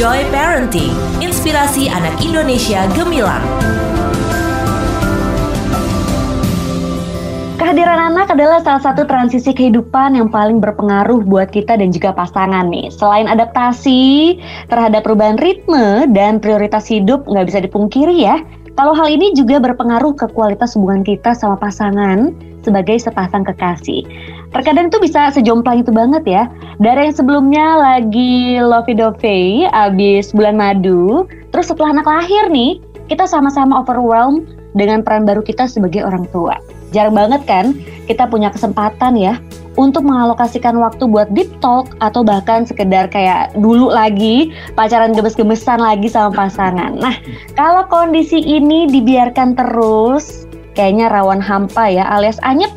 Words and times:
Joy 0.00 0.24
Parenting, 0.32 0.96
inspirasi 1.20 1.92
anak 1.92 2.24
Indonesia 2.24 2.88
gemilang. 2.96 3.44
Kehadiran 7.60 8.08
anak 8.08 8.32
adalah 8.32 8.64
salah 8.64 8.80
satu 8.80 9.04
transisi 9.04 9.52
kehidupan 9.52 10.16
yang 10.16 10.32
paling 10.32 10.56
berpengaruh 10.56 11.20
buat 11.28 11.52
kita 11.52 11.76
dan 11.76 11.92
juga 11.92 12.16
pasangan 12.16 12.72
nih. 12.72 12.88
Selain 12.88 13.28
adaptasi 13.28 14.40
terhadap 14.72 15.04
perubahan 15.04 15.36
ritme 15.36 16.08
dan 16.16 16.40
prioritas 16.40 16.88
hidup, 16.88 17.28
nggak 17.28 17.52
bisa 17.52 17.60
dipungkiri 17.60 18.24
ya. 18.24 18.40
Kalau 18.80 18.96
hal 18.96 19.04
ini 19.04 19.36
juga 19.36 19.60
berpengaruh 19.60 20.16
ke 20.16 20.32
kualitas 20.32 20.80
hubungan 20.80 21.04
kita 21.04 21.36
sama 21.36 21.60
pasangan 21.60 22.32
sebagai 22.64 22.96
sepasang 22.96 23.44
kekasih. 23.44 24.08
Terkadang 24.50 24.90
itu 24.90 24.98
bisa 24.98 25.30
sejomplang 25.30 25.86
itu 25.86 25.94
banget 25.94 26.24
ya. 26.26 26.42
Dari 26.82 27.10
yang 27.10 27.14
sebelumnya 27.14 27.78
lagi 27.78 28.58
lovey 28.58 28.98
dovey, 28.98 29.70
abis 29.70 30.34
bulan 30.34 30.58
madu, 30.58 31.30
terus 31.54 31.70
setelah 31.70 31.94
anak 31.94 32.06
lahir 32.10 32.50
nih, 32.50 32.82
kita 33.06 33.30
sama-sama 33.30 33.78
overwhelmed 33.78 34.46
dengan 34.74 35.02
peran 35.06 35.26
baru 35.26 35.42
kita 35.42 35.70
sebagai 35.70 36.02
orang 36.02 36.26
tua. 36.34 36.58
Jarang 36.90 37.14
banget 37.14 37.42
kan 37.46 37.78
kita 38.10 38.26
punya 38.26 38.50
kesempatan 38.50 39.14
ya 39.14 39.38
untuk 39.78 40.02
mengalokasikan 40.02 40.74
waktu 40.82 41.06
buat 41.06 41.30
deep 41.30 41.46
talk 41.62 41.94
atau 42.02 42.26
bahkan 42.26 42.66
sekedar 42.66 43.06
kayak 43.06 43.54
dulu 43.54 43.86
lagi 43.86 44.50
pacaran 44.74 45.14
gemes-gemesan 45.14 45.78
lagi 45.78 46.10
sama 46.10 46.34
pasangan. 46.34 46.98
Nah, 46.98 47.14
kalau 47.54 47.86
kondisi 47.86 48.42
ini 48.42 48.90
dibiarkan 48.90 49.54
terus 49.54 50.49
kayaknya 50.74 51.10
rawan 51.10 51.42
hampa 51.42 51.90
ya 51.90 52.06
alias 52.06 52.38
anyep 52.46 52.70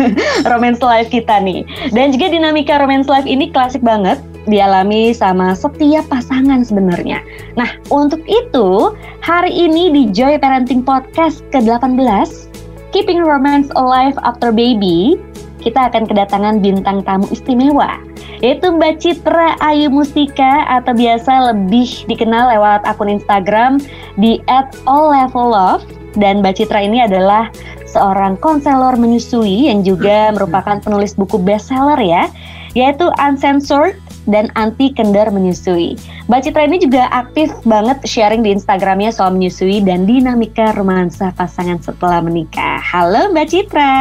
romance 0.50 0.80
life 0.84 1.08
kita 1.08 1.40
nih. 1.40 1.64
Dan 1.92 2.14
juga 2.14 2.32
dinamika 2.32 2.80
romance 2.80 3.08
life 3.08 3.26
ini 3.26 3.50
klasik 3.52 3.80
banget 3.82 4.20
dialami 4.48 5.12
sama 5.12 5.52
setiap 5.52 6.08
pasangan 6.08 6.64
sebenarnya. 6.64 7.20
Nah, 7.54 7.68
untuk 7.92 8.24
itu, 8.24 8.96
hari 9.20 9.52
ini 9.52 9.92
di 9.92 10.02
Joy 10.08 10.40
Parenting 10.40 10.82
Podcast 10.82 11.44
ke-18 11.52 12.48
Keeping 12.90 13.20
Romance 13.20 13.68
Alive 13.76 14.16
After 14.24 14.48
Baby, 14.48 15.20
kita 15.60 15.92
akan 15.92 16.08
kedatangan 16.08 16.64
bintang 16.64 17.04
tamu 17.04 17.28
istimewa, 17.28 18.00
yaitu 18.40 18.72
Mbak 18.72 19.04
Citra 19.04 19.60
Ayu 19.60 19.92
Mustika 19.92 20.64
atau 20.64 20.96
biasa 20.96 21.52
lebih 21.52 22.08
dikenal 22.08 22.48
lewat 22.56 22.88
akun 22.88 23.12
Instagram 23.12 23.76
di 24.16 24.40
@alllevelof 24.88 25.84
dan 26.16 26.40
Mbak 26.40 26.62
Citra 26.62 26.80
ini 26.86 27.04
adalah 27.04 27.52
seorang 27.84 28.40
konselor 28.40 28.96
menyusui 28.96 29.68
yang 29.68 29.84
juga 29.84 30.32
merupakan 30.32 30.80
penulis 30.80 31.12
buku 31.12 31.36
bestseller 31.40 32.00
ya, 32.00 32.30
yaitu 32.72 33.10
Uncensored 33.20 33.98
dan 34.28 34.52
anti 34.60 34.92
kendor 34.92 35.32
menyusui. 35.32 35.96
Mbak 36.28 36.40
Citra 36.44 36.68
ini 36.68 36.76
juga 36.78 37.08
aktif 37.10 37.48
banget 37.64 37.96
sharing 38.04 38.44
di 38.44 38.52
Instagramnya 38.52 39.08
soal 39.08 39.32
menyusui 39.32 39.80
dan 39.80 40.04
dinamika 40.04 40.76
romansa 40.76 41.32
pasangan 41.34 41.80
setelah 41.80 42.20
menikah. 42.20 42.78
Halo 42.84 43.32
Mbak 43.32 43.46
Citra. 43.48 43.96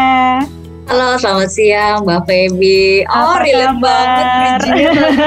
Halo, 0.88 1.20
selamat 1.20 1.52
siang 1.52 2.08
Mbak 2.08 2.22
Feby. 2.32 3.04
Oh, 3.12 3.36
relate 3.44 3.80
banget 3.84 4.60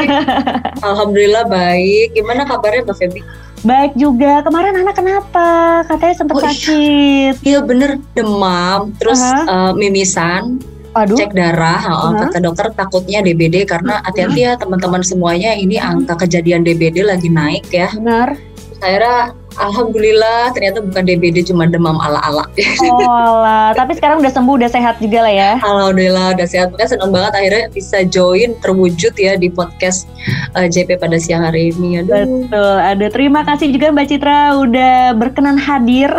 Alhamdulillah 0.89 1.45
baik. 1.53 2.17
Gimana 2.17 2.49
kabarnya 2.49 2.89
Mbak 2.89 2.97
Feby? 2.97 3.21
Baik 3.61 3.93
juga. 3.93 4.41
Kemarin 4.41 4.75
anak 4.81 4.97
kenapa? 4.97 5.49
Katanya 5.85 6.15
sempat 6.17 6.35
oh, 6.37 6.43
sakit. 6.45 7.35
Iya, 7.45 7.45
iya 7.45 7.59
bener 7.61 8.01
demam, 8.17 8.97
terus 8.97 9.21
uh 9.21 9.45
-huh. 9.45 9.47
uh, 9.49 9.73
mimisan. 9.77 10.61
Aduh. 10.91 11.15
cek 11.15 11.39
darah, 11.39 11.79
uh, 11.87 12.11
kata 12.19 12.43
dokter 12.43 12.67
takutnya 12.75 13.23
DBD 13.23 13.63
karena 13.63 14.03
hati-hati 14.03 14.43
ya 14.43 14.59
teman-teman 14.59 15.07
semuanya 15.07 15.55
ini 15.55 15.79
angka 15.79 16.19
kejadian 16.27 16.67
DBD 16.67 17.07
lagi 17.07 17.31
naik 17.31 17.71
ya. 17.71 17.95
Benar. 17.95 18.35
Saya 18.83 19.31
alhamdulillah 19.59 20.55
ternyata 20.55 20.85
bukan 20.85 21.03
DBD 21.03 21.49
cuma 21.49 21.67
demam 21.67 21.99
ala-ala. 21.99 22.47
Oh 22.87 23.43
ala, 23.43 23.75
tapi 23.75 23.99
sekarang 23.99 24.23
udah 24.23 24.33
sembuh, 24.33 24.55
udah 24.61 24.71
sehat 24.71 25.03
juga 25.03 25.27
lah 25.27 25.35
ya. 25.35 25.51
Alhamdulillah 25.65 26.39
udah 26.39 26.47
sehat. 26.47 26.75
Saya 26.79 26.95
senang 26.95 27.11
banget 27.11 27.33
akhirnya 27.35 27.65
bisa 27.75 28.07
join 28.07 28.55
terwujud 28.63 29.15
ya 29.19 29.35
di 29.35 29.51
podcast 29.51 30.07
uh, 30.55 30.65
eh, 30.65 30.69
JP 30.71 31.01
pada 31.01 31.17
siang 31.19 31.43
hari 31.43 31.75
ini. 31.75 32.05
Aduh. 32.05 32.47
Betul. 32.47 32.75
Ada 32.79 33.07
terima 33.11 33.41
kasih 33.43 33.75
juga 33.75 33.91
Mbak 33.91 34.07
Citra 34.07 34.39
udah 34.61 34.95
berkenan 35.19 35.59
hadir. 35.59 36.11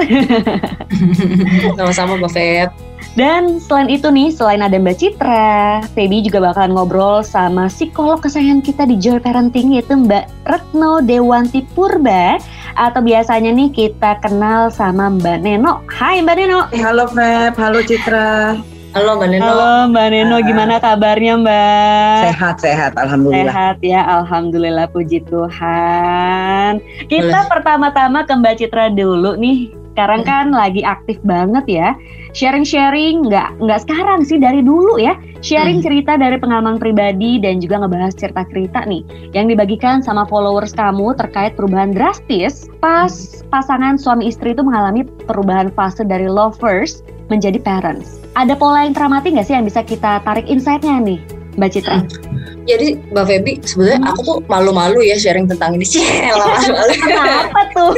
Sama-sama 1.78 2.20
Mbak 2.20 2.34
Feb. 2.34 2.72
Dan 3.12 3.60
selain 3.60 3.92
itu 3.92 4.08
nih, 4.08 4.32
selain 4.32 4.64
ada 4.64 4.80
Mbak 4.80 4.96
Citra, 4.96 5.84
Feby 5.92 6.24
juga 6.24 6.40
bakalan 6.40 6.72
ngobrol 6.72 7.20
sama 7.28 7.68
psikolog 7.68 8.24
kesayangan 8.24 8.64
kita 8.64 8.88
di 8.88 8.96
Joy 8.96 9.20
Parenting 9.20 9.76
yaitu 9.76 10.00
Mbak 10.00 10.48
Retno 10.48 11.04
Dewanti 11.04 11.68
Purba 11.76 12.40
atau 12.76 13.02
biasanya 13.04 13.52
nih 13.52 13.70
kita 13.72 14.20
kenal 14.24 14.72
sama 14.72 15.12
Mbak 15.12 15.38
Neno. 15.44 15.84
Hai 15.92 16.24
Mbak 16.24 16.36
Neno. 16.38 16.60
halo 16.72 17.06
Feb, 17.12 17.54
halo 17.58 17.80
Citra. 17.84 18.60
Halo 18.92 19.16
Mbak 19.20 19.28
Neno. 19.32 19.46
Halo 19.48 19.72
Mbak 19.92 20.08
Neno, 20.12 20.38
gimana 20.44 20.76
kabarnya 20.80 21.34
Mbak? 21.40 22.20
Sehat, 22.28 22.56
sehat, 22.60 22.92
Alhamdulillah. 23.00 23.52
Sehat 23.52 23.78
ya, 23.80 24.02
Alhamdulillah, 24.04 24.92
puji 24.92 25.24
Tuhan. 25.32 26.84
Kita 27.08 27.48
pertama-tama 27.48 28.28
ke 28.28 28.34
Mbak 28.36 28.56
Citra 28.60 28.92
dulu 28.92 29.40
nih 29.40 29.82
sekarang 29.92 30.24
kan 30.24 30.46
lagi 30.56 30.82
aktif 30.88 31.20
banget 31.28 31.66
ya 31.68 31.90
sharing-sharing 32.32 33.28
nggak 33.28 33.56
nggak 33.60 33.80
sekarang 33.84 34.24
sih 34.24 34.40
dari 34.40 34.64
dulu 34.64 34.96
ya 35.00 35.16
sharing 35.44 35.80
hmm. 35.80 35.86
cerita 35.86 36.16
dari 36.16 36.40
pengalaman 36.40 36.80
pribadi 36.80 37.42
dan 37.42 37.60
juga 37.60 37.84
ngebahas 37.84 38.16
cerita-cerita 38.16 38.88
nih 38.88 39.04
yang 39.36 39.52
dibagikan 39.52 40.00
sama 40.00 40.24
followers 40.28 40.72
kamu 40.72 41.16
terkait 41.20 41.56
perubahan 41.60 41.92
drastis 41.92 42.72
pas 42.80 43.12
pasangan 43.52 44.00
suami 44.00 44.32
istri 44.32 44.56
itu 44.56 44.64
mengalami 44.64 45.04
perubahan 45.28 45.72
fase 45.74 46.04
dari 46.08 46.28
lovers 46.28 47.04
menjadi 47.32 47.64
parents. 47.64 48.20
Ada 48.36 48.60
pola 48.60 48.84
yang 48.84 48.96
teramati 48.96 49.32
nggak 49.32 49.48
sih 49.48 49.56
yang 49.56 49.64
bisa 49.64 49.84
kita 49.88 50.20
tarik 50.28 50.44
insight-nya 50.52 51.00
nih, 51.00 51.20
Mbak 51.56 51.70
Citra? 51.72 52.04
jadi 52.66 52.88
Mbak 53.10 53.26
Feby 53.26 53.54
sebenarnya 53.66 54.00
hmm. 54.00 54.12
aku 54.14 54.20
tuh 54.22 54.38
malu-malu 54.46 55.00
ya 55.02 55.18
sharing 55.18 55.50
tentang 55.50 55.76
ini 55.76 55.86
sih 55.86 56.02
kenapa 57.02 57.62
tuh 57.74 57.92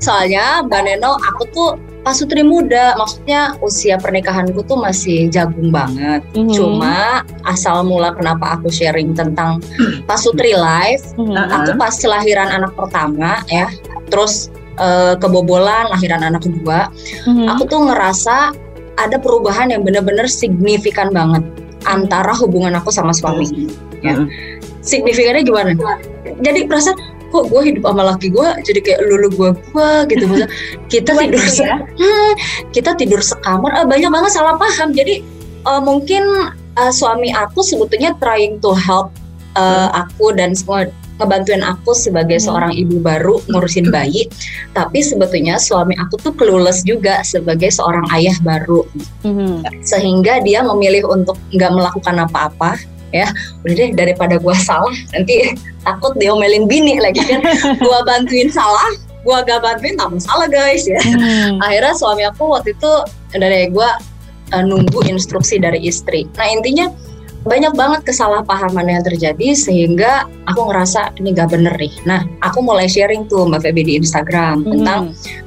soalnya 0.00 0.64
Mbak 0.64 0.80
Neno 0.84 1.20
aku 1.20 1.42
tuh 1.52 1.70
pas 2.00 2.16
Sutri 2.16 2.40
muda 2.40 2.96
maksudnya 2.96 3.54
usia 3.60 4.00
pernikahanku 4.00 4.64
tuh 4.64 4.80
masih 4.80 5.28
jagung 5.28 5.68
banget. 5.68 6.24
Hmm 6.32 6.48
cuma 6.50 7.22
asal 7.46 7.84
mula 7.86 8.16
kenapa 8.16 8.58
aku 8.58 8.72
sharing 8.72 9.12
tentang 9.12 9.60
pas 10.08 10.20
Sutri 10.20 10.56
live 10.56 11.04
hmm 11.16 11.36
aku 11.36 11.76
pas 11.76 11.94
kelahiran 11.94 12.48
anak 12.50 12.72
pertama 12.74 13.44
ya 13.52 13.68
terus 14.08 14.48
uh, 14.80 15.14
kebobolan 15.20 15.86
lahiran 15.92 16.24
anak 16.24 16.42
kedua 16.42 16.88
hmm 17.28 17.46
aku 17.46 17.68
tuh 17.68 17.80
ngerasa 17.86 18.56
ada 19.00 19.16
perubahan 19.16 19.72
yang 19.72 19.80
benar-benar 19.84 20.28
signifikan 20.28 21.08
banget 21.12 21.40
antara 21.88 22.36
hubungan 22.36 22.76
aku 22.76 22.92
sama 22.92 23.16
suami 23.16 23.48
ya. 24.04 24.12
Hmm. 24.16 24.28
signifikannya 24.84 25.44
gimana? 25.44 25.72
Jadi 26.44 26.68
perasaan 26.68 27.19
kok 27.30 27.46
gue 27.48 27.60
hidup 27.62 27.82
sama 27.86 28.02
laki 28.14 28.28
gue 28.34 28.48
jadi 28.66 28.80
kayak 28.82 29.00
lulu 29.06 29.28
gue 29.30 29.50
gue 29.54 29.90
gitu. 30.10 30.24
Masa, 30.26 30.46
kita 30.90 31.10
tidur 31.14 31.44
se 31.46 31.62
ya? 31.64 31.76
hmm, 31.78 32.32
kita 32.74 32.90
tidur 32.98 33.20
sekamar. 33.22 33.70
Uh, 33.80 33.86
banyak 33.86 34.10
banget 34.10 34.30
salah 34.34 34.58
paham. 34.58 34.90
Jadi 34.90 35.22
uh, 35.64 35.80
mungkin 35.80 36.52
uh, 36.76 36.92
suami 36.92 37.30
aku 37.30 37.62
sebetulnya 37.62 38.18
trying 38.18 38.58
to 38.58 38.74
help 38.74 39.14
uh, 39.54 39.88
aku 39.94 40.34
dan 40.34 40.52
semua 40.52 40.90
ngebantuin 41.20 41.60
aku 41.60 41.92
sebagai 41.92 42.40
hmm. 42.40 42.46
seorang 42.48 42.72
ibu 42.74 42.96
baru 42.98 43.38
ngurusin 43.48 43.88
bayi. 43.94 44.26
Tapi 44.74 44.98
sebetulnya 45.00 45.56
suami 45.62 45.94
aku 45.96 46.18
tuh 46.18 46.34
clueless 46.34 46.82
juga 46.82 47.22
sebagai 47.22 47.70
seorang 47.70 48.04
ayah 48.12 48.34
baru. 48.42 48.82
Hmm. 49.22 49.62
sehingga 49.84 50.40
dia 50.42 50.64
memilih 50.64 51.06
untuk 51.06 51.36
nggak 51.52 51.72
melakukan 51.76 52.16
apa-apa 52.24 52.80
ya 53.10 53.26
udah 53.66 53.74
deh 53.74 53.90
daripada 53.94 54.38
gua 54.38 54.54
salah 54.56 54.94
nanti 55.14 55.54
takut 55.82 56.14
diomelin 56.18 56.66
bini 56.70 56.98
lagi 56.98 57.22
kan 57.26 57.42
gua 57.84 58.02
bantuin 58.06 58.50
salah 58.50 58.90
gua 59.26 59.44
gak 59.44 59.60
bantuin 59.60 59.94
tak 59.98 60.10
masalah 60.10 60.48
guys 60.48 60.86
ya 60.86 61.00
hmm. 61.02 61.60
akhirnya 61.60 61.94
suami 61.94 62.24
aku 62.24 62.50
waktu 62.50 62.72
itu 62.72 62.92
dari 63.36 63.68
gua 63.68 63.98
uh, 64.54 64.64
nunggu 64.64 65.06
instruksi 65.06 65.60
dari 65.60 65.82
istri 65.84 66.26
nah 66.38 66.46
intinya 66.48 66.88
banyak 67.40 67.72
banget 67.72 68.04
kesalahpahaman 68.04 68.84
yang 68.84 69.00
terjadi 69.00 69.56
sehingga 69.56 70.28
aku 70.44 70.68
ngerasa 70.68 71.16
ini 71.16 71.32
gak 71.32 71.56
bener 71.56 71.72
nih. 71.80 71.92
Nah, 72.04 72.20
aku 72.44 72.60
mulai 72.60 72.84
sharing 72.84 73.24
tuh 73.32 73.48
Mbak 73.48 73.64
Feby 73.64 73.82
di 73.88 73.92
Instagram 73.96 74.60
hmm. 74.60 74.70
tentang 74.76 75.02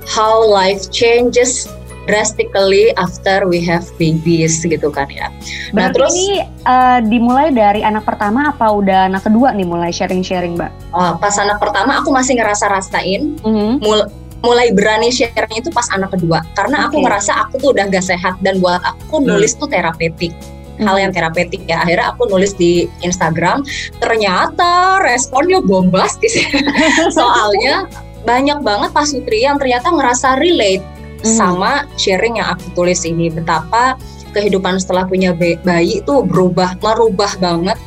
how 0.09 0.41
life 0.41 0.89
changes 0.89 1.69
drastically 2.05 2.91
after 2.99 3.47
we 3.47 3.63
have 3.63 3.85
babies 3.95 4.59
gitu 4.63 4.91
kan 4.91 5.07
ya. 5.07 5.27
Nah, 5.27 5.33
Berarti 5.33 5.75
nah 5.75 5.87
terus 5.91 6.13
ini 6.13 6.29
uh, 6.67 6.99
dimulai 7.03 7.47
dari 7.51 7.81
anak 7.81 8.03
pertama 8.03 8.51
apa 8.51 8.67
udah 8.71 9.07
anak 9.11 9.23
kedua 9.23 9.55
nih 9.55 9.67
mulai 9.67 9.91
sharing-sharing 9.91 10.59
mbak? 10.59 10.71
Oh, 10.91 11.15
pas 11.17 11.35
anak 11.39 11.57
pertama 11.63 12.03
aku 12.03 12.11
masih 12.11 12.39
ngerasa 12.39 12.67
rasain, 12.67 13.39
mm 13.39 13.51
-hmm. 13.51 13.71
mul 13.79 13.99
mulai 14.43 14.75
berani 14.75 15.07
sharing 15.07 15.55
itu 15.55 15.71
pas 15.71 15.87
anak 15.95 16.11
kedua 16.11 16.43
karena 16.59 16.83
okay. 16.83 16.87
aku 16.91 16.97
ngerasa 17.07 17.31
aku 17.47 17.53
tuh 17.63 17.69
udah 17.71 17.87
gak 17.87 18.03
sehat 18.03 18.35
dan 18.43 18.59
buat 18.59 18.83
aku 18.83 19.23
nulis 19.23 19.55
mm. 19.55 19.59
tuh 19.63 19.69
terapeutik 19.71 20.35
hal 20.83 20.99
yang 20.99 21.15
terapeutik 21.15 21.63
ya 21.63 21.79
akhirnya 21.85 22.11
aku 22.11 22.27
nulis 22.27 22.51
di 22.57 22.91
Instagram 23.05 23.63
ternyata 24.03 24.99
responnya 24.99 25.63
bombastis 25.63 26.43
soalnya 27.15 27.87
banyak 28.23 28.59
banget 28.63 28.89
pasutri 28.95 29.43
yang 29.43 29.55
ternyata 29.59 29.91
ngerasa 29.91 30.39
relate 30.39 30.83
hmm. 31.23 31.33
sama 31.33 31.87
sharing 31.95 32.37
yang 32.37 32.53
aku 32.53 32.69
tulis 32.75 33.07
ini 33.07 33.31
betapa 33.31 33.95
kehidupan 34.35 34.77
setelah 34.81 35.07
punya 35.07 35.31
bayi 35.35 36.03
itu 36.03 36.13
berubah 36.25 36.75
merubah 36.83 37.33
banget 37.39 37.77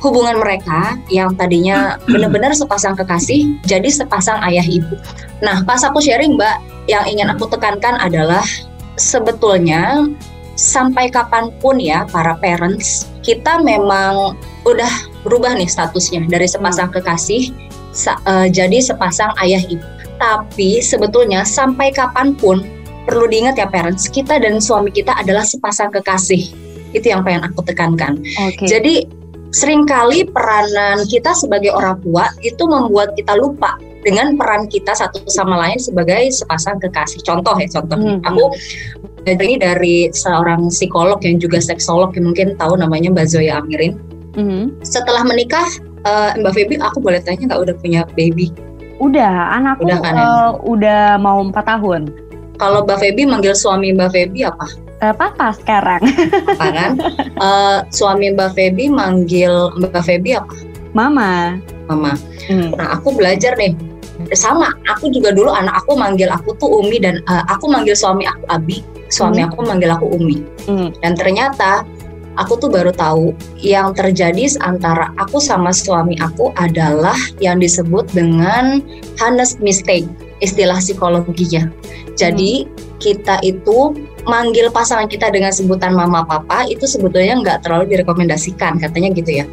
hubungan 0.00 0.40
mereka 0.40 0.96
yang 1.12 1.36
tadinya 1.36 2.00
benar-benar 2.08 2.56
sepasang 2.56 2.96
kekasih 2.96 3.60
jadi 3.68 3.86
sepasang 3.92 4.40
ayah 4.48 4.64
ibu. 4.64 4.96
Nah, 5.44 5.60
pas 5.68 5.84
aku 5.84 6.00
sharing, 6.00 6.40
Mbak, 6.40 6.56
yang 6.88 7.04
ingin 7.04 7.28
aku 7.28 7.44
tekankan 7.52 8.00
adalah 8.00 8.44
sebetulnya 8.96 10.08
sampai 10.56 11.08
kapan 11.08 11.52
pun 11.60 11.80
ya 11.80 12.04
para 12.08 12.36
parents 12.36 13.08
kita 13.24 13.60
memang 13.64 14.36
udah 14.68 14.92
berubah 15.24 15.56
nih 15.56 15.68
statusnya 15.68 16.24
dari 16.28 16.48
sepasang 16.48 16.88
hmm. 16.92 16.96
kekasih 17.00 17.52
sa 17.92 18.16
uh, 18.24 18.48
jadi 18.48 18.80
sepasang 18.80 19.32
ayah 19.44 19.60
ibu. 19.68 19.84
Tapi 20.20 20.84
sebetulnya 20.84 21.48
sampai 21.48 21.92
kapan 21.92 22.36
pun 22.36 22.60
perlu 23.08 23.28
diingat 23.28 23.56
ya 23.56 23.66
parents 23.68 24.08
kita 24.08 24.40
dan 24.40 24.60
suami 24.60 24.92
kita 24.92 25.14
adalah 25.16 25.44
sepasang 25.44 25.92
kekasih. 25.92 26.52
Itu 26.90 27.06
yang 27.06 27.22
pengen 27.22 27.46
aku 27.46 27.62
tekankan. 27.62 28.20
Okay. 28.20 28.66
Jadi 28.66 28.94
sering 29.50 29.86
kali 29.86 30.26
peranan 30.30 31.02
kita 31.10 31.34
sebagai 31.34 31.74
orang 31.74 31.98
tua 32.02 32.30
itu 32.42 32.62
membuat 32.66 33.14
kita 33.18 33.34
lupa 33.34 33.78
dengan 34.00 34.34
peran 34.38 34.64
kita 34.70 34.96
satu 34.96 35.20
sama 35.28 35.60
lain 35.60 35.76
sebagai 35.76 36.32
sepasang 36.32 36.80
kekasih. 36.80 37.20
Contoh 37.22 37.54
ya, 37.58 37.68
contoh. 37.68 37.98
Hmm. 38.00 38.24
Aku 38.24 38.44
ini 39.28 39.60
dari 39.60 40.08
seorang 40.08 40.72
psikolog 40.72 41.20
yang 41.20 41.36
juga 41.36 41.60
seksolog 41.60 42.16
yang 42.16 42.32
mungkin 42.32 42.56
tahu 42.56 42.80
namanya 42.80 43.12
Mbak 43.12 43.26
Zoya 43.28 43.60
Amirin. 43.60 44.00
Mm-hmm. 44.38 44.80
Setelah 44.86 45.26
menikah, 45.26 45.66
uh, 46.06 46.32
Mbak 46.40 46.52
Feby, 46.56 46.74
aku 46.80 47.02
boleh 47.02 47.20
tanya 47.20 47.52
nggak 47.52 47.60
udah 47.60 47.74
punya 47.76 48.00
baby? 48.16 48.48
Udah, 49.00 49.56
anakku 49.56 49.88
udah, 49.88 49.98
kan, 50.00 50.14
ya? 50.14 50.24
uh, 50.24 50.50
udah 50.64 51.02
mau 51.20 51.40
empat 51.44 51.64
tahun. 51.66 52.29
Kalau 52.60 52.84
Mbak 52.84 53.00
Feby 53.00 53.24
manggil 53.24 53.56
suami 53.56 53.96
Mbak 53.96 54.12
Feby 54.12 54.44
apa? 54.44 54.68
Uh, 55.00 55.16
papa 55.16 55.56
sekarang. 55.56 56.04
Apa 56.60 56.66
kan? 56.76 56.90
Uh, 57.40 57.80
suami 57.88 58.36
Mbak 58.36 58.52
Feby 58.52 58.92
manggil 58.92 59.72
Mbak 59.80 60.04
Feby 60.04 60.36
apa? 60.36 60.52
Mama. 60.92 61.56
Mama. 61.88 62.12
Hmm. 62.44 62.76
Nah, 62.76 63.00
aku 63.00 63.16
belajar 63.16 63.56
nih 63.56 63.72
sama 64.36 64.76
aku 64.84 65.08
juga 65.08 65.32
dulu 65.32 65.48
anak 65.48 65.80
aku 65.80 65.96
manggil 65.96 66.28
aku 66.28 66.52
tuh 66.60 66.68
Umi 66.84 67.00
dan 67.00 67.24
uh, 67.24 67.40
aku 67.48 67.72
manggil 67.72 67.96
suami 67.96 68.28
aku 68.28 68.44
Abi 68.52 68.84
suami 69.08 69.40
hmm. 69.40 69.48
aku 69.48 69.58
manggil 69.64 69.90
aku 69.90 70.06
Umi 70.12 70.44
hmm. 70.68 71.00
dan 71.00 71.16
ternyata 71.16 71.88
aku 72.36 72.60
tuh 72.60 72.68
baru 72.68 72.92
tahu 72.92 73.32
yang 73.58 73.96
terjadi 73.96 74.60
antara 74.60 75.10
aku 75.16 75.40
sama 75.40 75.72
suami 75.72 76.20
aku 76.20 76.52
adalah 76.60 77.16
yang 77.40 77.58
disebut 77.58 78.06
dengan 78.12 78.84
honest 79.24 79.58
mistake 79.64 80.06
istilah 80.40 80.80
psikologinya 80.80 81.68
jadi 82.16 82.64
hmm. 82.64 82.98
kita 83.00 83.40
itu 83.40 83.96
manggil 84.28 84.68
pasangan 84.68 85.08
kita 85.08 85.32
dengan 85.32 85.52
sebutan 85.54 85.96
mama 85.96 86.20
papa 86.24 86.68
itu 86.68 86.84
sebetulnya 86.84 87.40
nggak 87.40 87.58
terlalu 87.64 87.96
direkomendasikan 87.96 88.76
katanya 88.76 89.08
gitu 89.16 89.40
ya 89.40 89.44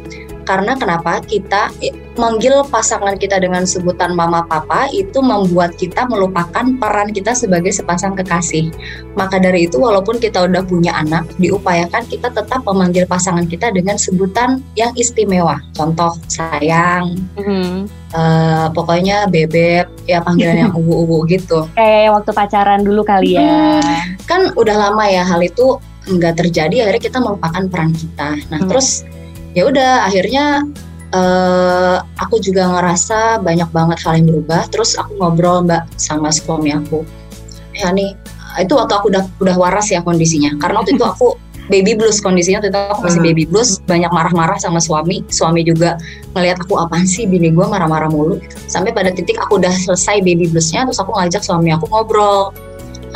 karena 0.48 0.72
kenapa 0.80 1.20
kita 1.20 1.68
eh, 1.84 1.92
manggil 2.16 2.64
pasangan 2.72 3.20
kita 3.20 3.36
dengan 3.36 3.68
sebutan 3.68 4.16
mama 4.16 4.40
papa 4.48 4.88
itu 4.96 5.20
membuat 5.20 5.76
kita 5.76 6.08
melupakan 6.08 6.64
peran 6.80 7.12
kita 7.12 7.36
sebagai 7.36 7.68
sepasang 7.68 8.16
kekasih. 8.16 8.72
Maka 9.12 9.36
dari 9.36 9.68
itu 9.68 9.76
walaupun 9.76 10.16
kita 10.16 10.48
udah 10.48 10.64
punya 10.64 10.96
anak, 10.96 11.28
diupayakan 11.36 12.08
kita 12.08 12.32
tetap 12.32 12.64
memanggil 12.64 13.04
pasangan 13.04 13.44
kita 13.44 13.68
dengan 13.76 14.00
sebutan 14.00 14.64
yang 14.72 14.90
istimewa. 14.96 15.60
Contoh 15.76 16.16
sayang, 16.32 17.20
mm-hmm. 17.36 17.84
uh, 18.16 18.66
pokoknya 18.72 19.28
bebek, 19.28 19.84
ya 20.08 20.24
panggilan 20.24 20.64
yang 20.64 20.74
ubu-ubu 20.80 21.28
gitu. 21.28 21.68
Kayak 21.76 22.16
waktu 22.16 22.30
pacaran 22.32 22.80
dulu 22.88 23.04
kali 23.04 23.36
ya. 23.36 23.84
Hmm, 23.84 24.16
kan 24.24 24.40
udah 24.56 24.88
lama 24.88 25.04
ya 25.04 25.28
hal 25.28 25.44
itu 25.44 25.76
nggak 26.08 26.40
terjadi 26.40 26.88
akhirnya 26.88 27.02
kita 27.04 27.18
melupakan 27.20 27.62
peran 27.68 27.92
kita. 27.92 28.40
Nah 28.48 28.64
hmm. 28.64 28.70
terus 28.72 29.04
ya 29.56 29.68
udah 29.68 30.08
akhirnya 30.08 30.64
uh, 31.12 31.96
aku 32.20 32.40
juga 32.42 32.68
ngerasa 32.68 33.40
banyak 33.40 33.68
banget 33.72 33.98
hal 34.04 34.20
yang 34.20 34.26
berubah. 34.28 34.68
Terus 34.68 34.96
aku 34.98 35.16
ngobrol 35.16 35.64
mbak 35.64 35.88
sama 35.96 36.32
suami 36.32 36.74
aku. 36.74 37.04
Ya 37.76 37.94
nih 37.94 38.16
itu 38.58 38.74
waktu 38.74 38.94
aku 38.96 39.06
udah 39.12 39.24
udah 39.40 39.56
waras 39.56 39.88
ya 39.92 40.02
kondisinya. 40.02 40.56
Karena 40.58 40.82
waktu 40.82 40.98
itu 40.98 41.04
aku 41.04 41.38
baby 41.72 41.92
blues 41.92 42.24
kondisinya 42.24 42.64
waktu 42.64 42.72
itu 42.72 42.80
aku 42.80 43.00
masih 43.04 43.20
hmm. 43.20 43.28
baby 43.28 43.44
blues. 43.48 43.70
Banyak 43.86 44.10
marah-marah 44.12 44.58
sama 44.60 44.82
suami. 44.82 45.24
Suami 45.30 45.64
juga 45.64 45.96
ngelihat 46.36 46.64
aku 46.64 46.80
apaan 46.80 47.06
sih 47.08 47.24
bini 47.24 47.52
gue 47.52 47.64
marah-marah 47.64 48.10
mulu? 48.10 48.40
Sampai 48.68 48.92
pada 48.92 49.12
titik 49.12 49.38
aku 49.40 49.60
udah 49.60 49.72
selesai 49.72 50.20
baby 50.24 50.50
bluesnya 50.50 50.84
terus 50.88 51.00
aku 51.00 51.14
ngajak 51.16 51.40
suami 51.44 51.72
aku 51.72 51.88
ngobrol. 51.88 52.52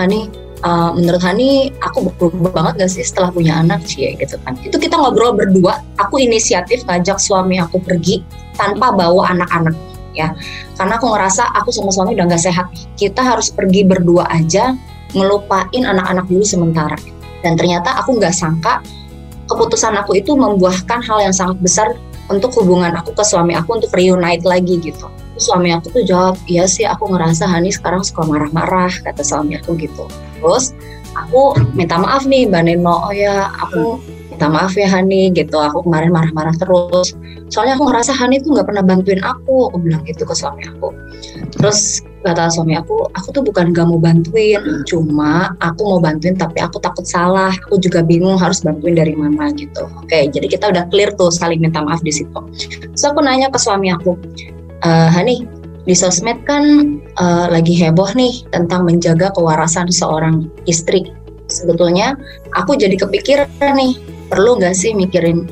Hani 0.00 0.41
uh, 0.62 0.90
menurut 0.94 1.22
Hani 1.22 1.70
aku 1.82 2.10
berubah 2.16 2.50
banget 2.54 2.86
gak 2.86 2.90
sih 2.90 3.04
setelah 3.04 3.30
punya 3.34 3.58
anak 3.60 3.84
sih 3.84 4.14
gitu 4.16 4.38
kan? 4.42 4.56
Itu 4.62 4.78
kita 4.78 4.98
ngobrol 4.98 5.34
berdua 5.36 5.82
aku 5.98 6.22
inisiatif 6.22 6.86
ngajak 6.86 7.18
suami 7.18 7.58
aku 7.58 7.82
pergi 7.82 8.22
tanpa 8.56 8.94
bawa 8.94 9.34
anak-anak 9.34 9.74
ya. 10.16 10.32
Karena 10.78 10.96
aku 10.98 11.06
ngerasa 11.10 11.52
aku 11.54 11.70
sama 11.74 11.90
suami 11.90 12.14
udah 12.16 12.26
gak 12.30 12.42
sehat. 12.42 12.66
Kita 12.96 13.20
harus 13.20 13.50
pergi 13.50 13.82
berdua 13.84 14.26
aja 14.30 14.74
ngelupain 15.12 15.82
anak-anak 15.84 16.24
dulu 16.30 16.44
sementara. 16.46 16.96
Dan 17.42 17.58
ternyata 17.58 17.98
aku 17.98 18.16
nggak 18.22 18.32
sangka 18.32 18.78
keputusan 19.50 19.98
aku 19.98 20.14
itu 20.14 20.32
membuahkan 20.38 21.02
hal 21.02 21.18
yang 21.26 21.34
sangat 21.34 21.58
besar 21.58 21.88
untuk 22.30 22.54
hubungan 22.62 22.94
aku 22.94 23.10
ke 23.12 23.26
suami 23.26 23.58
aku 23.58 23.82
untuk 23.82 23.90
reunite 23.92 24.46
lagi 24.46 24.78
gitu. 24.78 25.10
Suami 25.36 25.74
aku 25.74 25.90
tuh 25.90 26.06
jawab 26.06 26.38
iya 26.46 26.70
sih 26.70 26.86
aku 26.86 27.10
ngerasa 27.10 27.50
Hani 27.50 27.74
sekarang 27.74 28.06
suka 28.06 28.22
marah-marah 28.22 28.94
kata 29.02 29.26
suami 29.26 29.58
aku 29.58 29.74
gitu 29.74 30.06
terus 30.42 30.74
aku 31.14 31.54
minta 31.78 31.96
maaf 32.00 32.26
nih 32.26 32.50
Mbak 32.50 32.62
Neno. 32.66 32.96
Oh 33.08 33.14
ya 33.14 33.48
aku 33.62 34.02
minta 34.32 34.48
maaf 34.48 34.74
ya 34.74 34.88
Hani 34.90 35.30
gitu. 35.30 35.60
Aku 35.60 35.86
kemarin 35.86 36.10
marah-marah 36.10 36.56
terus. 36.58 37.14
Soalnya 37.52 37.78
aku 37.78 37.84
ngerasa 37.92 38.12
Hani 38.16 38.40
tuh 38.42 38.58
nggak 38.58 38.66
pernah 38.66 38.84
bantuin 38.84 39.20
aku. 39.22 39.70
Aku 39.70 39.76
bilang 39.78 40.02
gitu 40.08 40.24
ke 40.24 40.34
suami 40.34 40.66
aku. 40.66 40.90
Terus 41.54 42.02
kata 42.22 42.54
suami 42.54 42.78
aku 42.78 43.10
aku 43.18 43.34
tuh 43.34 43.42
bukan 43.42 43.74
gak 43.74 43.82
mau 43.82 43.98
bantuin 43.98 44.62
cuma 44.86 45.50
aku 45.58 45.82
mau 45.90 45.98
bantuin 45.98 46.38
tapi 46.38 46.58
aku 46.58 46.80
takut 46.80 47.04
salah. 47.04 47.52
Aku 47.68 47.78
juga 47.78 48.00
bingung 48.02 48.40
harus 48.40 48.64
bantuin 48.64 48.96
dari 48.96 49.14
mana 49.14 49.52
gitu. 49.54 49.86
Oke 50.00 50.26
jadi 50.32 50.46
kita 50.48 50.72
udah 50.72 50.88
clear 50.88 51.12
tuh 51.14 51.30
saling 51.30 51.60
minta 51.60 51.84
maaf 51.84 52.00
di 52.00 52.10
situ. 52.14 52.40
So 52.96 53.12
aku 53.12 53.20
nanya 53.20 53.52
ke 53.52 53.58
suami 53.60 53.92
aku 53.92 54.16
uh, 54.82 55.10
Hani 55.12 55.61
di 55.82 55.94
sosmed 55.98 56.46
kan 56.46 56.96
uh, 57.18 57.50
lagi 57.50 57.74
heboh 57.74 58.14
nih 58.14 58.46
tentang 58.54 58.86
menjaga 58.86 59.34
kewarasan 59.34 59.90
seorang 59.90 60.46
istri. 60.70 61.10
Sebetulnya 61.50 62.14
aku 62.54 62.78
jadi 62.78 62.94
kepikiran 62.94 63.74
nih, 63.74 63.98
perlu 64.30 64.56
nggak 64.62 64.72
sih 64.78 64.94
mikirin 64.94 65.50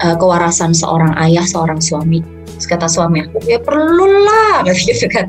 uh, 0.00 0.16
kewarasan 0.16 0.72
seorang 0.72 1.12
ayah, 1.20 1.44
seorang 1.44 1.78
suami? 1.78 2.24
Kata 2.56 2.88
suami 2.88 3.20
aku, 3.20 3.44
ya 3.44 3.60
perlu 3.60 4.24
lah, 4.24 4.64
gitu 4.88 5.06
kan. 5.12 5.28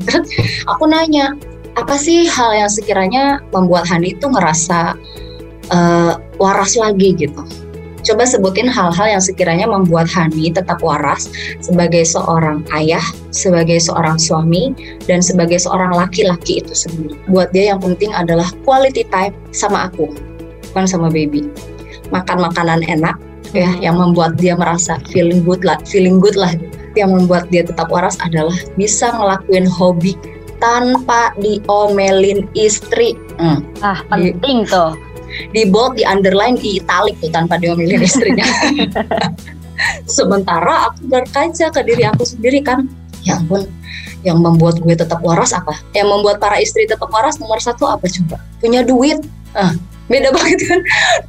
aku 0.64 0.88
nanya, 0.88 1.36
apa 1.76 1.94
sih 2.00 2.24
hal 2.24 2.56
yang 2.56 2.72
sekiranya 2.72 3.44
membuat 3.52 3.84
Hani 3.84 4.16
itu 4.16 4.26
ngerasa 4.26 4.96
uh, 5.70 6.12
waras 6.40 6.74
lagi 6.80 7.12
gitu? 7.14 7.44
Coba 8.08 8.24
sebutin 8.24 8.72
hal-hal 8.72 9.20
yang 9.20 9.20
sekiranya 9.20 9.68
membuat 9.68 10.08
Hani 10.08 10.48
tetap 10.48 10.80
waras 10.80 11.28
sebagai 11.60 12.08
seorang 12.08 12.64
ayah, 12.72 13.04
sebagai 13.28 13.76
seorang 13.84 14.16
suami, 14.16 14.72
dan 15.04 15.20
sebagai 15.20 15.60
seorang 15.60 15.92
laki-laki 15.92 16.64
itu 16.64 16.72
sendiri. 16.72 17.20
Buat 17.28 17.52
dia 17.52 17.76
yang 17.76 17.84
penting 17.84 18.08
adalah 18.16 18.48
quality 18.64 19.04
time 19.12 19.36
sama 19.52 19.92
aku, 19.92 20.08
bukan 20.72 20.88
sama 20.88 21.12
baby. 21.12 21.52
Makan 22.08 22.48
makanan 22.48 22.80
enak, 22.88 23.20
ya, 23.52 23.68
hmm. 23.68 23.84
yang 23.84 24.00
membuat 24.00 24.40
dia 24.40 24.56
merasa 24.56 24.96
feeling 25.12 25.44
good 25.44 25.60
lah, 25.60 25.76
feeling 25.84 26.16
good 26.16 26.40
lah. 26.40 26.56
Yang 26.96 27.12
membuat 27.12 27.52
dia 27.52 27.60
tetap 27.60 27.92
waras 27.92 28.16
adalah 28.24 28.56
bisa 28.80 29.12
ngelakuin 29.12 29.68
hobi 29.68 30.16
tanpa 30.64 31.36
diomelin 31.36 32.48
istri. 32.56 33.20
Hmm. 33.36 33.60
Ah, 33.84 34.00
penting 34.08 34.64
tuh 34.64 34.96
di 35.52 35.62
bold, 35.68 35.98
di 35.98 36.04
underline, 36.04 36.56
di 36.56 36.80
italic 36.80 37.18
tuh 37.20 37.30
tanpa 37.32 37.60
diomelin 37.60 38.02
istrinya. 38.02 38.44
Sementara 40.10 40.90
aku 40.90 41.06
berkaca 41.06 41.66
ke 41.70 41.80
diri 41.86 42.04
aku 42.08 42.26
sendiri 42.26 42.60
kan, 42.64 42.90
ya 43.22 43.38
ampun, 43.38 43.68
yang 44.26 44.42
membuat 44.42 44.82
gue 44.82 44.94
tetap 44.94 45.22
waras 45.22 45.54
apa? 45.54 45.78
Yang 45.94 46.08
membuat 46.18 46.42
para 46.42 46.58
istri 46.58 46.88
tetap 46.88 47.06
waras 47.08 47.38
nomor 47.38 47.62
satu 47.62 47.86
apa 47.86 48.10
coba? 48.10 48.42
Punya 48.58 48.82
duit. 48.82 49.22
Ah, 49.54 49.72
beda 50.08 50.32
banget 50.36 50.60
kan? 50.66 50.80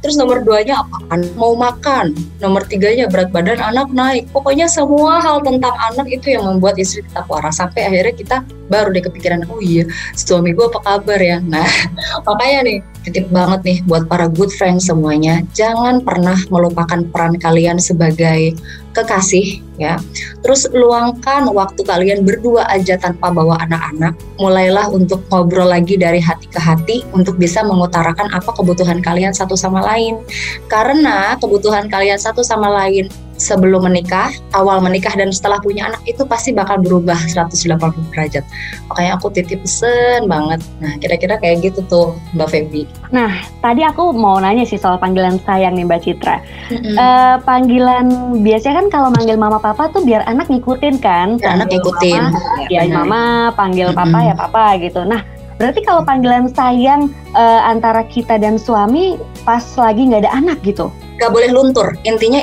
Terus 0.02 0.16
nomor 0.16 0.42
duanya 0.42 0.82
apaan? 0.82 1.28
Mau 1.36 1.54
makan. 1.54 2.16
Nomor 2.40 2.66
tiganya 2.66 3.06
berat 3.06 3.30
badan 3.30 3.60
anak 3.60 3.92
naik. 3.92 4.24
Pokoknya 4.32 4.66
semua 4.66 5.20
hal 5.20 5.44
tentang 5.44 5.72
anak 5.92 6.08
itu 6.08 6.34
yang 6.34 6.48
membuat 6.48 6.80
istri 6.80 7.04
tetap 7.04 7.28
waras 7.28 7.60
sampai 7.60 7.86
akhirnya 7.86 8.14
kita 8.16 8.36
baru 8.70 8.94
deh 8.94 9.02
kepikiran 9.02 9.42
oh 9.50 9.58
iya 9.58 9.82
suami 10.14 10.54
gue 10.54 10.66
apa 10.66 10.80
kabar 10.80 11.20
ya? 11.20 11.38
Nah 11.44 11.66
makanya 12.26 12.58
nih 12.66 12.78
titip 13.04 13.26
banget 13.32 13.60
nih 13.64 13.78
buat 13.84 14.08
para 14.08 14.26
good 14.26 14.50
friends 14.56 14.88
semuanya. 14.88 15.44
Jangan 15.52 16.02
pernah 16.04 16.36
melupakan 16.48 17.00
peran 17.12 17.36
kalian 17.36 17.78
sebagai 17.80 18.56
kekasih 18.92 19.62
ya. 19.78 19.96
Terus 20.42 20.66
luangkan 20.70 21.46
waktu 21.50 21.80
kalian 21.86 22.26
berdua 22.26 22.66
aja 22.68 22.98
tanpa 22.98 23.30
bawa 23.30 23.58
anak-anak. 23.64 24.16
Mulailah 24.36 24.90
untuk 24.90 25.22
ngobrol 25.30 25.70
lagi 25.70 25.94
dari 25.94 26.18
hati 26.18 26.46
ke 26.50 26.60
hati 26.60 26.96
untuk 27.14 27.38
bisa 27.38 27.62
mengutarakan 27.62 28.28
apa 28.34 28.50
kebutuhan 28.52 28.98
kalian 29.00 29.32
satu 29.32 29.54
sama 29.54 29.80
lain. 29.84 30.18
Karena 30.66 31.38
kebutuhan 31.38 31.86
kalian 31.86 32.18
satu 32.18 32.42
sama 32.42 32.68
lain 32.70 33.08
sebelum 33.40 33.88
menikah, 33.88 34.28
awal 34.52 34.84
menikah 34.84 35.16
dan 35.16 35.32
setelah 35.32 35.56
punya 35.64 35.88
anak 35.88 36.04
itu 36.04 36.28
pasti 36.28 36.52
bakal 36.52 36.76
berubah 36.84 37.16
180 37.16 38.12
derajat. 38.12 38.44
Makanya 38.92 39.16
aku 39.16 39.32
titip 39.32 39.64
pesen 39.64 40.28
banget. 40.28 40.60
Nah, 40.84 41.00
kira-kira 41.00 41.40
kayak 41.40 41.64
gitu 41.64 41.80
tuh 41.88 42.12
Mbak 42.36 42.48
Feby. 42.52 42.84
Nah, 43.08 43.40
tadi 43.64 43.80
aku 43.80 44.12
mau 44.12 44.36
nanya 44.36 44.68
sih 44.68 44.76
soal 44.76 45.00
panggilan 45.00 45.40
sayang 45.48 45.80
nih 45.80 45.88
Mbak 45.88 46.00
Citra. 46.04 46.36
Mm-hmm. 46.68 46.94
Uh, 47.00 47.36
panggilan 47.48 48.06
biasanya 48.44 48.84
kan 48.84 48.86
kalau 48.92 49.08
manggil 49.08 49.40
mama 49.40 49.56
papa 49.56 49.88
tuh 49.88 50.04
biar 50.04 50.20
anak 50.28 50.52
ngikutin 50.52 51.00
kan. 51.00 51.40
Ya, 51.40 51.56
anak 51.56 51.72
ngikutin. 51.72 52.22
Mama, 52.28 52.68
ya, 52.68 52.84
ya 52.84 52.92
mama, 52.92 53.24
panggil 53.56 53.88
mm-hmm. 53.90 54.12
papa 54.12 54.18
ya 54.20 54.34
papa 54.36 54.64
gitu. 54.76 55.00
Nah, 55.08 55.24
berarti 55.56 55.80
kalau 55.80 56.04
panggilan 56.04 56.52
sayang 56.52 57.08
uh, 57.32 57.60
antara 57.64 58.04
kita 58.04 58.36
dan 58.36 58.60
suami 58.60 59.16
pas 59.48 59.64
lagi 59.80 60.12
nggak 60.12 60.28
ada 60.28 60.32
anak 60.36 60.60
gitu? 60.60 60.92
Gak 61.20 61.32
boleh 61.36 61.52
luntur. 61.52 61.92
Intinya 62.08 62.40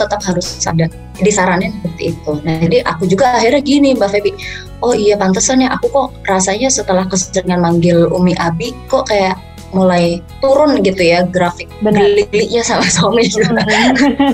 tetap 0.00 0.20
harus 0.24 0.46
sadar. 0.46 0.88
Jadi 1.20 1.30
sarannya 1.30 1.68
seperti 1.76 2.16
itu. 2.16 2.32
Nah 2.40 2.56
jadi 2.64 2.76
aku 2.88 3.04
juga 3.04 3.36
akhirnya 3.36 3.60
gini 3.60 3.92
Mbak 3.92 4.08
Febi. 4.08 4.32
Oh 4.80 4.96
iya 4.96 5.20
pantesan 5.20 5.60
ya 5.60 5.76
aku 5.76 5.92
kok 5.92 6.08
rasanya 6.24 6.72
setelah 6.72 7.04
keseringan 7.04 7.60
manggil 7.60 8.08
Umi 8.08 8.32
Abi 8.40 8.72
kok 8.88 9.12
kayak 9.12 9.36
mulai 9.70 10.18
turun 10.42 10.82
gitu 10.82 10.98
ya 10.98 11.22
grafik 11.30 11.70
geli-gelinya 11.78 12.62
sama 12.66 12.82
suami 12.94 13.28
juga. 13.30 13.62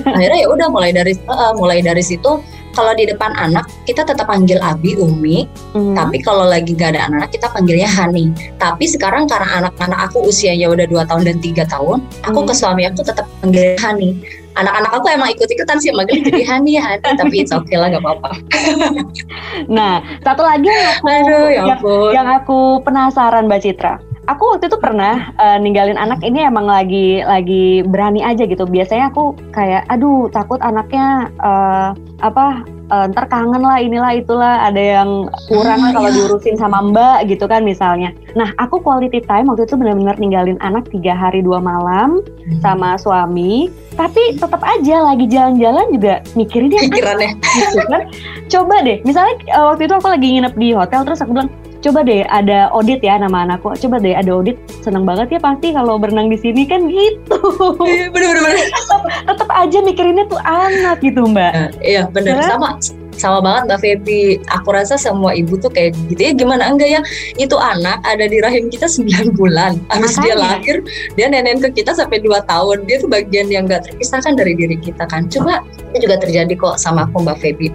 akhirnya 0.08 0.38
ya 0.44 0.48
udah 0.48 0.68
mulai 0.72 0.96
dari 0.96 1.12
uh, 1.28 1.52
mulai 1.56 1.84
dari 1.84 2.00
situ 2.00 2.40
kalau 2.76 2.92
di 2.92 3.08
depan 3.08 3.32
anak 3.40 3.64
kita 3.88 4.04
tetap 4.04 4.28
panggil 4.28 4.60
Abi, 4.60 4.92
Umi, 5.00 5.48
hmm. 5.72 5.96
tapi 5.96 6.20
kalau 6.20 6.44
lagi 6.44 6.76
gak 6.76 6.92
ada 6.92 7.08
anak 7.08 7.32
kita 7.32 7.48
panggilnya 7.48 7.88
Hani. 7.88 8.28
Tapi 8.60 8.84
sekarang 8.84 9.24
karena 9.24 9.64
anak-anak 9.64 10.12
aku 10.12 10.28
usianya 10.28 10.68
udah 10.68 10.84
dua 10.84 11.08
tahun 11.08 11.24
dan 11.24 11.36
tiga 11.40 11.64
tahun, 11.64 12.04
aku 12.28 12.44
hmm. 12.44 12.48
ke 12.52 12.54
suami 12.54 12.82
aku 12.84 13.00
tetap 13.00 13.24
panggil 13.40 13.72
Hani 13.80 14.20
anak-anak 14.56 14.92
aku 14.96 15.06
emang 15.12 15.28
ikut-ikutan 15.36 15.76
sih 15.76 15.92
manggil 15.92 16.24
jadi 16.24 16.42
Hani 16.48 16.80
ya 16.80 16.82
Hani 16.82 17.12
tapi 17.20 17.44
it's 17.44 17.52
okay 17.52 17.76
lah 17.76 17.92
gak 17.92 18.00
apa-apa 18.00 18.30
nah 19.76 20.00
satu 20.24 20.42
lagi 20.42 20.66
yang 20.66 20.96
aku, 20.96 21.06
Aduh, 21.12 21.46
ya 21.52 21.62
yang, 21.68 21.80
yang 22.12 22.28
aku 22.40 22.58
penasaran 22.82 23.46
Mbak 23.46 23.60
Citra 23.62 24.00
aku 24.26 24.42
waktu 24.54 24.66
itu 24.68 24.78
pernah 24.78 25.30
uh, 25.38 25.58
ninggalin 25.58 25.98
anak 25.98 26.20
ini 26.22 26.46
emang 26.46 26.66
lagi 26.66 27.22
lagi 27.22 27.86
berani 27.86 28.22
aja 28.26 28.44
gitu 28.46 28.66
biasanya 28.66 29.10
aku 29.14 29.38
kayak 29.54 29.86
aduh 29.86 30.26
takut 30.34 30.58
anaknya 30.60 31.30
uh, 31.40 31.94
apa 32.20 32.66
uh, 32.90 33.06
ntar 33.10 33.26
kangen 33.30 33.62
lah 33.62 33.78
inilah 33.78 34.12
itulah 34.18 34.66
ada 34.66 34.78
yang 34.78 35.30
kurang 35.50 35.80
lah 35.82 35.90
kalau 35.94 36.10
diurusin 36.10 36.58
sama 36.58 36.82
mbak 36.82 37.26
gitu 37.30 37.46
kan 37.46 37.62
misalnya. 37.62 38.14
Nah 38.34 38.50
aku 38.58 38.82
quality 38.82 39.22
time 39.24 39.50
waktu 39.50 39.66
itu 39.66 39.74
benar-benar 39.78 40.16
ninggalin 40.18 40.58
anak 40.62 40.86
tiga 40.90 41.14
hari 41.14 41.42
dua 41.42 41.58
malam 41.62 42.22
hmm. 42.22 42.60
sama 42.62 42.98
suami. 42.98 43.70
Tapi 43.96 44.36
tetap 44.36 44.60
aja 44.60 44.96
lagi 45.00 45.24
jalan-jalan 45.24 45.86
juga 45.88 46.14
mikirin 46.36 46.68
dia 46.68 46.84
pikirannya. 46.84 47.30
Gitu 47.56 47.84
kan. 47.88 48.02
Coba 48.46 48.84
deh, 48.84 49.00
misalnya 49.02 49.34
uh, 49.56 49.72
waktu 49.72 49.88
itu 49.88 49.94
aku 49.96 50.08
lagi 50.12 50.28
nginep 50.36 50.54
di 50.54 50.68
hotel 50.76 51.00
terus 51.02 51.24
aku 51.24 51.32
bilang 51.32 51.50
coba 51.84 52.04
deh 52.04 52.22
ada 52.28 52.68
audit 52.72 53.00
ya 53.02 53.18
nama 53.20 53.44
anakku. 53.48 53.72
Coba 53.76 54.00
deh 54.00 54.14
ada 54.16 54.30
audit 54.32 54.56
seneng 54.80 55.04
banget 55.04 55.36
ya 55.36 55.40
pasti 55.40 55.72
kalau 55.72 55.96
berenang 55.96 56.28
di 56.28 56.38
sini 56.40 56.64
kan 56.68 56.88
gitu. 56.88 57.38
Iya 57.82 58.12
bener 58.12 58.36
bener, 58.36 58.56
tetap 59.26 59.48
aja 59.50 59.78
mikirinnya 59.82 60.24
tuh 60.28 60.40
anak 60.44 61.00
gitu 61.00 61.24
mbak. 61.26 61.52
Uh, 61.52 61.68
iya 61.84 62.08
bener. 62.10 62.40
Sama 62.44 62.76
sama 63.16 63.40
banget 63.40 63.62
Mbak 63.68 63.80
Feby. 63.82 64.20
Aku 64.60 64.68
rasa 64.72 65.00
semua 65.00 65.32
ibu 65.32 65.56
tuh 65.56 65.72
kayak 65.72 65.96
gitu 66.12 66.20
ya. 66.20 66.32
Gimana 66.36 66.68
enggak 66.70 66.88
ya? 66.88 67.00
Itu 67.40 67.56
anak 67.56 68.00
ada 68.04 68.28
di 68.28 68.38
rahim 68.40 68.68
kita 68.68 68.86
9 68.86 69.34
bulan. 69.34 69.80
Habis 69.90 70.20
dia 70.20 70.36
lahir, 70.36 70.84
dia 71.16 71.26
nenek 71.32 71.64
ke 71.68 71.82
kita 71.82 71.96
sampai 71.96 72.20
2 72.20 72.44
tahun. 72.46 72.84
Dia 72.84 72.96
tuh 73.00 73.08
bagian 73.10 73.48
yang 73.48 73.64
gak 73.66 73.88
terpisahkan 73.88 74.36
dari 74.36 74.52
diri 74.54 74.76
kita 74.78 75.08
kan. 75.08 75.26
Coba 75.32 75.64
itu 75.92 76.04
juga 76.04 76.20
terjadi 76.20 76.52
kok 76.54 76.76
sama 76.76 77.08
aku 77.08 77.24
Mbak 77.24 77.38
Feby. 77.40 77.68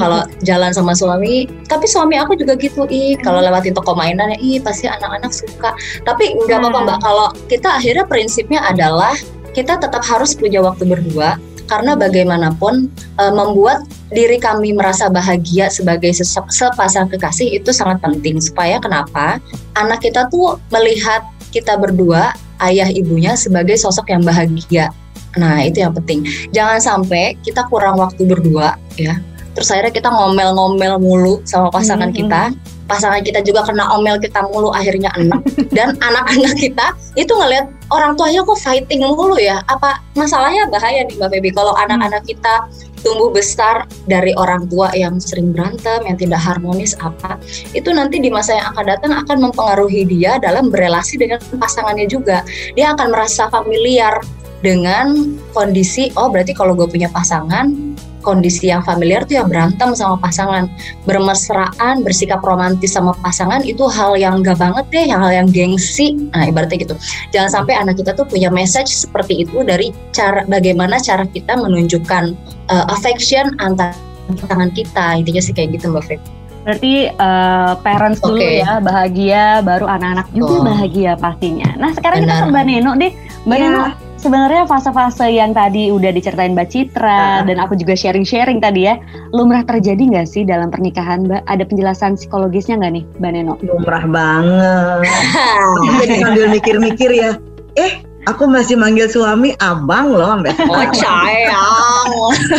Kalau 0.00 0.24
jalan 0.42 0.72
sama 0.72 0.96
suami, 0.96 1.44
tapi 1.68 1.84
suami 1.84 2.16
aku 2.16 2.34
juga 2.34 2.56
gitu. 2.56 2.88
Ih, 2.88 3.20
kalau 3.20 3.44
lewatin 3.44 3.76
toko 3.76 3.92
mainan 3.92 4.32
ya, 4.32 4.38
ih 4.40 4.58
pasti 4.64 4.88
anak-anak 4.88 5.30
suka. 5.30 5.76
Tapi 6.08 6.32
enggak 6.32 6.64
apa-apa 6.64 6.80
Mbak. 6.88 6.98
Kalau 7.04 7.28
kita 7.46 7.68
akhirnya 7.76 8.04
prinsipnya 8.08 8.60
adalah 8.64 9.12
kita 9.52 9.76
tetap 9.80 10.04
harus 10.06 10.38
punya 10.38 10.62
waktu 10.62 10.86
berdua 10.86 11.36
karena 11.68 11.94
bagaimanapun 11.94 12.88
e, 13.20 13.24
membuat 13.30 13.84
diri 14.10 14.40
kami 14.40 14.72
merasa 14.72 15.12
bahagia 15.12 15.68
sebagai 15.68 16.10
sepasang 16.48 17.12
kekasih 17.12 17.60
itu 17.60 17.70
sangat 17.70 18.00
penting 18.00 18.40
supaya 18.40 18.80
kenapa 18.80 19.36
anak 19.76 20.00
kita 20.00 20.26
tuh 20.32 20.56
melihat 20.72 21.22
kita 21.52 21.76
berdua 21.76 22.32
ayah 22.64 22.88
ibunya 22.90 23.36
sebagai 23.36 23.76
sosok 23.78 24.10
yang 24.10 24.24
bahagia. 24.24 24.90
Nah, 25.36 25.62
itu 25.62 25.84
yang 25.84 25.94
penting. 25.94 26.26
Jangan 26.50 26.80
sampai 26.80 27.38
kita 27.44 27.68
kurang 27.70 28.00
waktu 28.00 28.26
berdua 28.26 28.74
ya. 28.98 29.20
Terus 29.54 29.68
akhirnya 29.70 29.94
kita 29.94 30.08
ngomel-ngomel 30.10 30.98
mulu 30.98 31.44
sama 31.46 31.70
pasangan 31.70 32.10
mm 32.10 32.14
-hmm. 32.14 32.20
kita 32.26 32.42
pasangan 32.88 33.20
kita 33.20 33.44
juga 33.44 33.62
kena 33.68 33.84
omel 33.94 34.16
kita 34.16 34.40
mulu 34.48 34.72
akhirnya 34.72 35.12
enak 35.14 35.44
dan 35.76 35.94
anak-anak 36.00 36.56
kita 36.56 36.96
itu 37.14 37.30
ngelihat 37.30 37.68
orang 37.92 38.16
tuanya 38.16 38.40
kok 38.42 38.58
fighting 38.58 39.04
mulu 39.04 39.36
ya. 39.36 39.60
Apa 39.68 40.00
masalahnya? 40.16 40.66
Bahaya 40.72 41.04
nih 41.04 41.14
Mbak 41.20 41.28
Feby. 41.30 41.50
Kalau 41.52 41.76
anak-anak 41.76 42.24
kita 42.24 42.66
tumbuh 43.04 43.30
besar 43.30 43.86
dari 44.10 44.34
orang 44.34 44.66
tua 44.66 44.90
yang 44.96 45.22
sering 45.22 45.54
berantem 45.54 46.02
yang 46.02 46.18
tidak 46.18 46.42
harmonis 46.42 46.98
apa 46.98 47.38
itu 47.70 47.94
nanti 47.94 48.18
di 48.18 48.26
masa 48.26 48.58
yang 48.58 48.74
akan 48.74 48.84
datang 48.90 49.12
akan 49.14 49.38
mempengaruhi 49.38 50.02
dia 50.02 50.42
dalam 50.42 50.66
berelasi 50.72 51.20
dengan 51.20 51.38
pasangannya 51.60 52.10
juga. 52.10 52.42
Dia 52.74 52.96
akan 52.98 53.14
merasa 53.14 53.46
familiar 53.54 54.18
dengan 54.58 55.38
kondisi 55.54 56.10
oh 56.18 56.26
berarti 56.26 56.50
kalau 56.50 56.74
gue 56.74 56.90
punya 56.90 57.06
pasangan 57.14 57.87
kondisi 58.20 58.70
yang 58.70 58.82
familiar 58.82 59.24
tuh 59.24 59.40
ya 59.40 59.44
berantem 59.46 59.94
sama 59.94 60.18
pasangan, 60.18 60.66
bermesraan, 61.06 62.02
bersikap 62.02 62.42
romantis 62.42 62.94
sama 62.94 63.14
pasangan 63.22 63.62
itu 63.64 63.86
hal 63.86 64.18
yang 64.18 64.42
gak 64.42 64.58
banget 64.58 64.84
deh, 64.90 65.04
yang 65.08 65.20
hal 65.22 65.32
yang 65.32 65.48
gengsi. 65.48 66.14
Nah 66.34 66.48
ibaratnya 66.50 66.78
gitu. 66.82 66.94
Jangan 67.30 67.50
sampai 67.62 67.74
anak 67.78 67.98
kita 67.98 68.14
tuh 68.14 68.26
punya 68.26 68.50
message 68.50 68.90
seperti 68.90 69.46
itu 69.46 69.62
dari 69.62 69.94
cara 70.14 70.44
bagaimana 70.46 70.98
cara 70.98 71.24
kita 71.26 71.56
menunjukkan 71.56 72.34
uh, 72.70 72.86
affection 72.92 73.54
antar 73.62 73.94
pasangan 74.28 74.70
kita. 74.74 75.16
Intinya 75.18 75.42
sih 75.42 75.54
kayak 75.56 75.78
gitu 75.78 75.90
Mbak 75.90 76.04
Feb. 76.04 76.20
Berarti 76.68 77.08
uh, 77.16 77.80
parents 77.80 78.20
okay. 78.20 78.28
dulu 78.28 78.44
ya 78.44 78.72
bahagia, 78.84 79.44
baru 79.64 79.88
anak-anak 79.88 80.28
juga 80.36 80.54
oh. 80.60 80.64
bahagia 80.68 81.16
pastinya. 81.16 81.70
Nah 81.80 81.96
sekarang 81.96 82.28
Benar. 82.28 82.44
kita 82.44 82.44
ke 82.44 82.52
Mbak 82.52 82.64
Neno 82.68 82.92
deh. 82.98 83.12
Mbak 83.48 83.56
ya. 83.56 83.64
Neno 83.64 84.07
sebenarnya 84.18 84.66
fase-fase 84.66 85.30
yang 85.30 85.54
tadi 85.54 85.94
udah 85.94 86.10
diceritain 86.10 86.52
Mbak 86.52 86.68
Citra 86.68 87.42
uh. 87.42 87.46
dan 87.46 87.56
aku 87.62 87.78
juga 87.78 87.94
sharing-sharing 87.94 88.58
tadi 88.58 88.90
ya, 88.90 88.98
lumrah 89.30 89.62
terjadi 89.62 89.98
nggak 89.98 90.26
sih 90.26 90.42
dalam 90.42 90.68
pernikahan 90.68 91.24
Mbak? 91.24 91.46
Ada 91.46 91.64
penjelasan 91.64 92.18
psikologisnya 92.18 92.82
nggak 92.82 92.92
nih 92.98 93.04
Mbak 93.22 93.30
Neno? 93.32 93.54
Lumrah 93.62 94.04
banget. 94.10 95.06
Jadi 96.02 96.14
sambil 96.18 96.46
mikir-mikir 96.50 97.10
ya, 97.14 97.30
eh 97.78 98.07
Aku 98.26 98.50
masih 98.50 98.74
manggil 98.74 99.06
suami 99.06 99.54
abang 99.62 100.10
loh 100.10 100.26
sampai 100.26 100.52
Oh 100.66 100.84
sayang. 100.90 102.10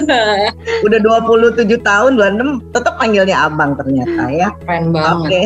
Udah 0.87 0.99
27 1.03 1.67
tahun, 1.83 2.11
26 2.15 2.71
tetap 2.71 2.95
panggilnya 2.95 3.35
abang 3.49 3.75
ternyata 3.75 4.31
ya. 4.31 4.49
Keren 4.63 4.95
banget. 4.95 5.19
Oke. 5.19 5.39
Okay. 5.39 5.45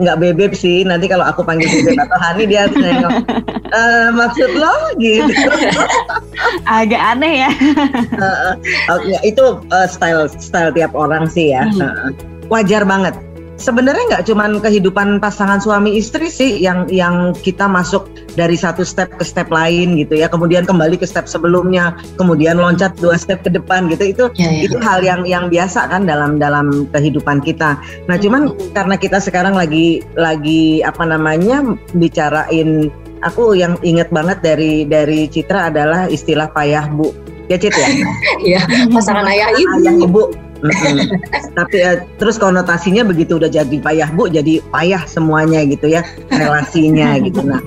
Enggak 0.00 0.16
bebek 0.18 0.52
sih. 0.58 0.82
Nanti 0.82 1.06
kalau 1.06 1.22
aku 1.22 1.46
panggil 1.46 1.70
bebek 1.70 2.02
atau 2.02 2.18
Hani 2.18 2.44
dia 2.50 2.66
nengok. 2.66 3.12
Uh, 3.70 4.08
maksud 4.18 4.50
lo 4.58 4.74
gitu. 4.98 5.30
Agak 6.66 7.02
aneh 7.14 7.46
ya. 7.46 7.50
uh, 8.18 8.58
uh, 8.90 8.98
itu 9.22 9.60
uh, 9.70 9.86
style 9.86 10.26
style 10.40 10.74
tiap 10.74 10.96
orang 10.98 11.30
sih 11.30 11.54
ya. 11.54 11.68
Hmm. 11.68 11.84
Uh, 11.84 12.08
wajar 12.50 12.82
banget 12.82 13.14
sebenarnya 13.62 14.04
nggak 14.10 14.24
cuma 14.26 14.50
kehidupan 14.58 15.22
pasangan 15.22 15.62
suami 15.62 15.94
istri 15.94 16.26
sih 16.26 16.58
yang 16.58 16.90
yang 16.90 17.30
kita 17.38 17.70
masuk 17.70 18.10
dari 18.34 18.58
satu 18.58 18.82
step 18.82 19.14
ke 19.14 19.22
step 19.22 19.46
lain 19.54 19.94
gitu 19.94 20.18
ya. 20.18 20.26
Kemudian 20.26 20.66
kembali 20.66 20.98
ke 20.98 21.06
step 21.06 21.30
sebelumnya 21.30 21.94
kemudian 22.18 22.58
loncat 22.58 22.98
dua 22.98 23.14
step 23.14 23.46
ke 23.46 23.50
depan 23.54 23.86
gitu. 23.94 24.10
Itu 24.10 24.24
ya, 24.34 24.50
ya. 24.50 24.66
itu 24.66 24.76
hal 24.82 25.06
yang 25.06 25.22
yang 25.22 25.46
biasa 25.46 25.86
kan 25.86 26.02
dalam 26.02 26.42
dalam 26.42 26.90
kehidupan 26.90 27.38
kita. 27.46 27.78
Nah 28.10 28.18
cuman 28.18 28.50
hmm. 28.50 28.74
karena 28.74 28.98
kita 28.98 29.22
sekarang 29.22 29.54
lagi 29.54 30.02
lagi 30.18 30.82
apa 30.82 31.06
namanya 31.06 31.62
bicarain 31.94 32.90
aku 33.22 33.54
yang 33.54 33.78
inget 33.86 34.10
banget 34.10 34.42
dari 34.42 34.82
dari 34.82 35.30
Citra 35.30 35.70
adalah 35.70 36.10
istilah 36.10 36.50
payah 36.50 36.90
bu. 36.90 37.14
Ya 37.46 37.58
Cit 37.58 37.74
ya? 37.74 37.88
Iya 38.42 38.62
pasangan 38.90 39.22
ayah 39.30 39.54
ibu. 39.54 39.70
ayah 39.78 39.94
ibu 40.02 40.22
Tapi 41.58 41.76
ya, 41.76 42.02
terus 42.16 42.38
konotasinya 42.38 43.02
begitu 43.02 43.36
udah 43.36 43.50
jadi 43.50 43.76
payah 43.82 44.08
bu, 44.14 44.30
jadi 44.30 44.62
payah 44.70 45.02
semuanya 45.10 45.66
gitu 45.66 45.90
ya 45.90 46.06
relasinya 46.30 47.18
gitu. 47.26 47.42
Nah, 47.42 47.60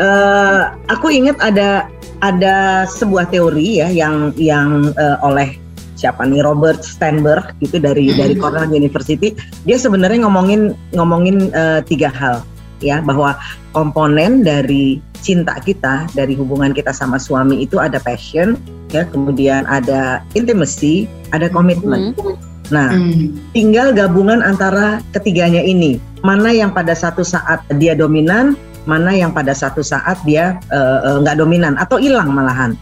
uh, 0.00 0.60
aku 0.88 1.12
ingat 1.12 1.36
ada 1.44 1.86
ada 2.24 2.88
sebuah 2.88 3.30
teori 3.30 3.84
ya 3.84 3.88
yang 3.92 4.34
yang 4.34 4.90
uh, 4.98 5.20
oleh 5.22 5.54
siapa 5.98 6.22
nih 6.22 6.42
Robert 6.46 6.86
Sternberg 6.86 7.58
gitu 7.58 7.82
dari 7.82 8.14
dari 8.14 8.34
Cornell 8.38 8.70
University. 8.70 9.34
Dia 9.66 9.76
sebenarnya 9.78 10.24
ngomongin 10.26 10.74
ngomongin 10.94 11.50
uh, 11.52 11.82
tiga 11.82 12.10
hal 12.10 12.42
ya 12.78 13.02
bahwa 13.02 13.34
komponen 13.74 14.46
dari 14.46 15.02
cinta 15.18 15.58
kita 15.58 16.06
dari 16.14 16.38
hubungan 16.38 16.70
kita 16.70 16.94
sama 16.94 17.18
suami 17.18 17.62
itu 17.66 17.78
ada 17.82 17.98
passion 17.98 18.54
ya 18.94 19.04
kemudian 19.10 19.66
ada 19.66 20.22
intimacy 20.38 21.10
ada 21.34 21.50
komitmen 21.50 22.14
hmm. 22.14 22.34
nah 22.70 22.94
hmm. 22.94 23.34
tinggal 23.52 23.90
gabungan 23.90 24.40
antara 24.40 25.02
ketiganya 25.10 25.60
ini 25.60 25.98
mana 26.22 26.54
yang 26.54 26.70
pada 26.70 26.94
satu 26.94 27.26
saat 27.26 27.60
dia 27.82 27.98
dominan 27.98 28.54
mana 28.88 29.12
yang 29.12 29.34
pada 29.36 29.52
satu 29.52 29.84
saat 29.84 30.16
dia 30.24 30.56
nggak 31.04 31.34
uh, 31.34 31.36
uh, 31.36 31.40
dominan 31.40 31.76
atau 31.76 32.00
hilang 32.00 32.32
malahan 32.32 32.72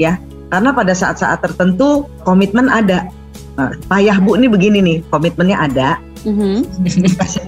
ya 0.00 0.16
karena 0.52 0.72
pada 0.72 0.92
saat-saat 0.92 1.40
tertentu 1.40 2.04
komitmen 2.28 2.68
ada 2.68 3.08
nah, 3.56 3.72
payah 3.88 4.20
bu 4.20 4.36
ini 4.36 4.48
begini 4.48 4.78
nih 4.84 4.98
komitmennya 5.08 5.58
ada 5.60 5.88
mm-hmm. 6.28 6.84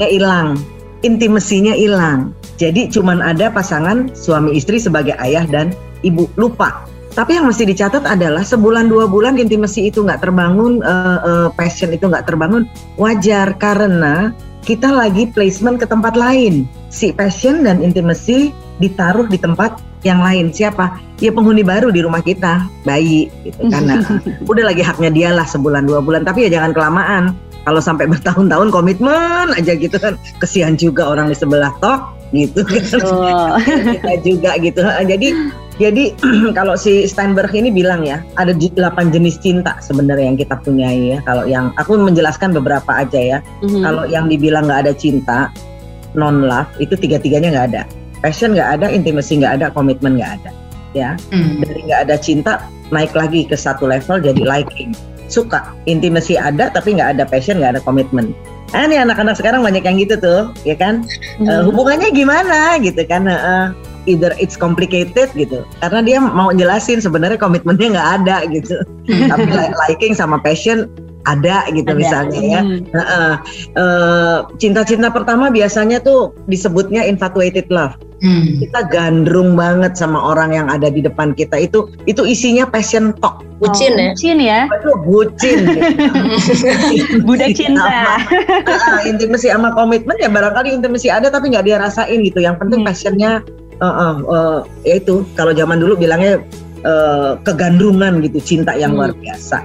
hilang 0.00 0.56
intimasinya 1.04 1.76
hilang 1.76 2.32
jadi 2.56 2.88
cuman 2.88 3.20
ada 3.20 3.52
pasangan 3.52 4.08
suami 4.16 4.56
istri 4.56 4.80
sebagai 4.80 5.14
ayah 5.20 5.44
dan 5.44 5.76
ibu 6.00 6.24
lupa 6.40 6.88
tapi 7.14 7.38
yang 7.38 7.46
mesti 7.46 7.62
dicatat 7.62 8.02
adalah 8.02 8.42
sebulan 8.42 8.90
dua 8.90 9.06
bulan 9.06 9.38
intimasi 9.38 9.86
itu 9.86 10.02
nggak 10.02 10.18
terbangun, 10.18 10.82
uh, 10.82 11.18
uh, 11.22 11.48
passion 11.54 11.94
itu 11.94 12.10
nggak 12.10 12.26
terbangun, 12.26 12.66
wajar 12.98 13.54
karena 13.54 14.34
kita 14.66 14.90
lagi 14.90 15.30
placement 15.30 15.78
ke 15.78 15.86
tempat 15.86 16.18
lain. 16.18 16.66
Si 16.90 17.14
passion 17.14 17.62
dan 17.62 17.86
intimacy 17.86 18.50
ditaruh 18.82 19.30
di 19.30 19.38
tempat 19.38 19.78
yang 20.02 20.26
lain. 20.26 20.50
Siapa? 20.50 20.98
Ya 21.22 21.30
penghuni 21.30 21.62
baru 21.62 21.94
di 21.94 22.02
rumah 22.02 22.18
kita, 22.18 22.66
bayi 22.82 23.30
gitu 23.46 23.70
karena 23.70 24.02
udah 24.50 24.64
lagi 24.74 24.82
haknya 24.82 25.10
dia 25.14 25.30
lah 25.30 25.46
sebulan 25.46 25.86
dua 25.86 26.02
bulan. 26.02 26.26
Tapi 26.26 26.50
ya 26.50 26.58
jangan 26.58 26.74
kelamaan. 26.74 27.24
Kalau 27.64 27.80
sampai 27.80 28.04
bertahun-tahun 28.12 28.68
komitmen 28.68 29.56
aja 29.56 29.72
gitu 29.72 29.96
kan, 29.96 30.20
kesian 30.38 30.76
juga 30.76 31.08
orang 31.08 31.32
di 31.32 31.36
sebelah 31.36 31.72
toh 31.80 32.00
gitu 32.36 32.60
kan. 32.64 32.82
Oh. 33.00 33.56
kita 33.96 34.14
juga 34.20 34.50
gitu. 34.60 34.80
Jadi 34.84 35.28
jadi 35.80 36.14
kalau 36.58 36.78
si 36.78 37.08
Steinberg 37.08 37.50
ini 37.56 37.72
bilang 37.74 38.06
ya, 38.06 38.22
ada 38.38 38.54
8 38.54 38.76
jenis 39.10 39.40
cinta 39.42 39.78
sebenarnya 39.82 40.26
yang 40.30 40.38
kita 40.38 40.54
punyai 40.62 41.16
ya. 41.16 41.18
Kalau 41.26 41.44
yang 41.48 41.74
aku 41.80 41.98
menjelaskan 41.98 42.54
beberapa 42.54 42.90
aja 42.94 43.18
ya. 43.18 43.38
Mm-hmm. 43.64 43.82
Kalau 43.82 44.04
yang 44.06 44.30
dibilang 44.30 44.70
nggak 44.70 44.86
ada 44.86 44.92
cinta, 44.94 45.50
non 46.14 46.46
love 46.46 46.70
itu 46.78 46.94
tiga-tiganya 46.94 47.50
nggak 47.50 47.66
ada. 47.74 47.82
Passion 48.22 48.54
nggak 48.56 48.80
ada, 48.80 48.86
intimacy 48.88 49.40
nggak 49.40 49.60
ada, 49.60 49.66
komitmen 49.74 50.16
nggak 50.16 50.32
ada. 50.40 50.50
Ya, 50.94 51.18
mm. 51.34 51.58
dari 51.58 51.80
nggak 51.90 52.00
ada 52.06 52.16
cinta 52.22 52.70
naik 52.94 53.10
lagi 53.18 53.42
ke 53.42 53.58
satu 53.58 53.90
level 53.90 54.22
jadi 54.22 54.38
liking, 54.46 54.94
suka, 55.34 55.74
intimacy 55.90 56.38
ada 56.38 56.70
tapi 56.70 56.94
nggak 56.94 57.18
ada 57.18 57.26
passion, 57.26 57.58
nggak 57.58 57.78
ada 57.78 57.82
komitmen. 57.82 58.30
Ah 58.70 58.86
nih 58.86 59.02
anak-anak 59.02 59.34
sekarang 59.34 59.66
banyak 59.66 59.82
yang 59.82 59.98
gitu 59.98 60.14
tuh, 60.22 60.54
ya 60.62 60.78
kan? 60.78 61.02
Mm. 61.42 61.50
Uh, 61.50 61.62
hubungannya 61.66 62.14
gimana 62.14 62.78
gitu 62.78 63.02
kan? 63.10 63.26
Uh, 63.26 63.74
either 64.06 64.32
it's 64.36 64.56
complicated 64.56 65.28
gitu 65.32 65.64
karena 65.80 66.00
dia 66.04 66.18
mau 66.20 66.52
jelasin 66.52 67.00
sebenarnya 67.00 67.40
komitmennya 67.40 67.96
nggak 67.96 68.10
ada 68.22 68.36
gitu 68.52 68.76
tapi 69.32 69.48
liking 69.88 70.12
sama 70.12 70.36
passion 70.40 70.88
ada 71.24 71.64
gitu 71.72 71.92
ada. 71.92 71.98
misalnya 71.98 72.40
ya 72.40 72.60
hmm. 72.60 72.80
uh, 72.92 73.34
uh, 73.76 74.38
cinta-cinta 74.60 75.08
pertama 75.08 75.48
biasanya 75.48 76.00
tuh 76.00 76.36
disebutnya 76.48 77.04
infatuated 77.08 77.68
love 77.72 77.96
hmm. 78.20 78.60
kita 78.64 78.80
gandrung 78.92 79.56
banget 79.56 79.96
sama 79.96 80.20
orang 80.20 80.56
yang 80.56 80.66
ada 80.68 80.88
di 80.88 81.04
depan 81.04 81.36
kita 81.36 81.60
itu 81.60 81.88
itu 82.04 82.24
isinya 82.24 82.68
passion 82.68 83.16
talk 83.20 83.44
bucin 83.60 83.92
oh, 83.94 84.00
ya 84.00 84.10
bucin 84.12 84.38
ya 84.40 84.60
itu 84.68 84.92
bucin 85.08 85.58
gitu. 85.64 85.82
budak 87.28 87.50
cinta 87.56 88.20
uh, 88.68 89.00
intimasi 89.08 89.48
sama 89.52 89.72
komitmen 89.72 90.16
ya 90.20 90.28
barangkali 90.28 90.76
intimasi 90.76 91.08
ada 91.08 91.32
tapi 91.32 91.52
nggak 91.52 91.64
dia 91.64 91.76
rasain 91.80 92.20
gitu 92.24 92.40
yang 92.44 92.56
penting 92.60 92.84
hmm. 92.84 92.88
passionnya 92.88 93.40
uh, 93.80 93.86
uh, 93.86 94.14
uh, 94.28 94.58
ya 94.84 95.00
itu 95.00 95.24
kalau 95.38 95.56
zaman 95.56 95.80
dulu 95.80 95.96
bilangnya 95.96 96.40
uh, 96.84 97.40
kegandrungan 97.42 98.20
gitu 98.24 98.38
cinta 98.42 98.76
yang 98.76 98.94
hmm. 98.94 98.98
luar 99.00 99.12
biasa 99.16 99.64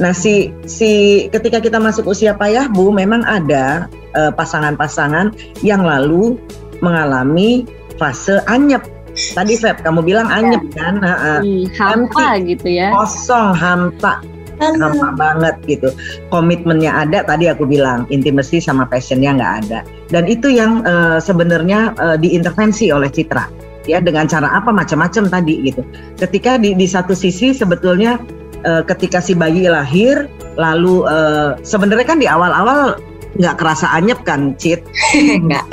nah 0.00 0.16
si 0.16 0.48
si 0.64 1.24
ketika 1.28 1.60
kita 1.60 1.76
masuk 1.76 2.08
usia 2.08 2.32
payah 2.32 2.66
bu 2.72 2.88
memang 2.88 3.20
ada 3.28 3.86
pasangan-pasangan 4.10 5.30
uh, 5.30 5.60
yang 5.62 5.84
lalu 5.86 6.34
mengalami 6.80 7.68
fase 8.00 8.40
anyep. 8.48 8.82
Tadi 9.10 9.58
Feb 9.58 9.84
kamu 9.84 10.00
bilang 10.06 10.32
anyep 10.32 10.64
ya. 10.72 10.76
kan? 10.80 10.94
Uh, 11.02 11.40
hmm, 11.44 11.64
hampa 11.76 12.40
gitu 12.40 12.68
ya. 12.72 12.88
kosong 12.96 13.52
hampa. 13.52 14.24
Gampang 14.60 15.16
banget 15.16 15.56
gitu. 15.64 15.88
Komitmennya 16.28 16.92
ada 16.92 17.24
tadi 17.24 17.48
aku 17.48 17.64
bilang 17.64 18.04
intimasi 18.12 18.60
sama 18.60 18.84
passionnya 18.84 19.32
nggak 19.32 19.54
ada. 19.64 19.80
Dan 20.12 20.28
itu 20.28 20.52
yang 20.52 20.84
uh, 20.84 21.16
sebenarnya 21.16 21.96
uh, 21.96 22.16
diintervensi 22.20 22.92
oleh 22.92 23.08
Citra 23.08 23.48
ya 23.88 24.04
dengan 24.04 24.28
cara 24.28 24.52
apa 24.52 24.68
macam-macam 24.68 25.32
tadi 25.32 25.64
gitu. 25.64 25.80
Ketika 26.20 26.60
di 26.60 26.76
di 26.76 26.84
satu 26.84 27.16
sisi 27.16 27.56
sebetulnya 27.56 28.20
uh, 28.64 28.82
ketika 28.84 29.22
si 29.22 29.32
bayi 29.36 29.68
lahir 29.68 30.28
lalu 30.58 31.06
uh, 31.06 31.56
sebenarnya 31.62 32.06
kan 32.06 32.18
di 32.18 32.28
awal-awal 32.28 32.98
nggak 33.38 33.56
kerasa 33.62 33.86
anyep 33.94 34.26
kan, 34.26 34.58
Cit? 34.58 34.82
Nggak. 35.14 35.64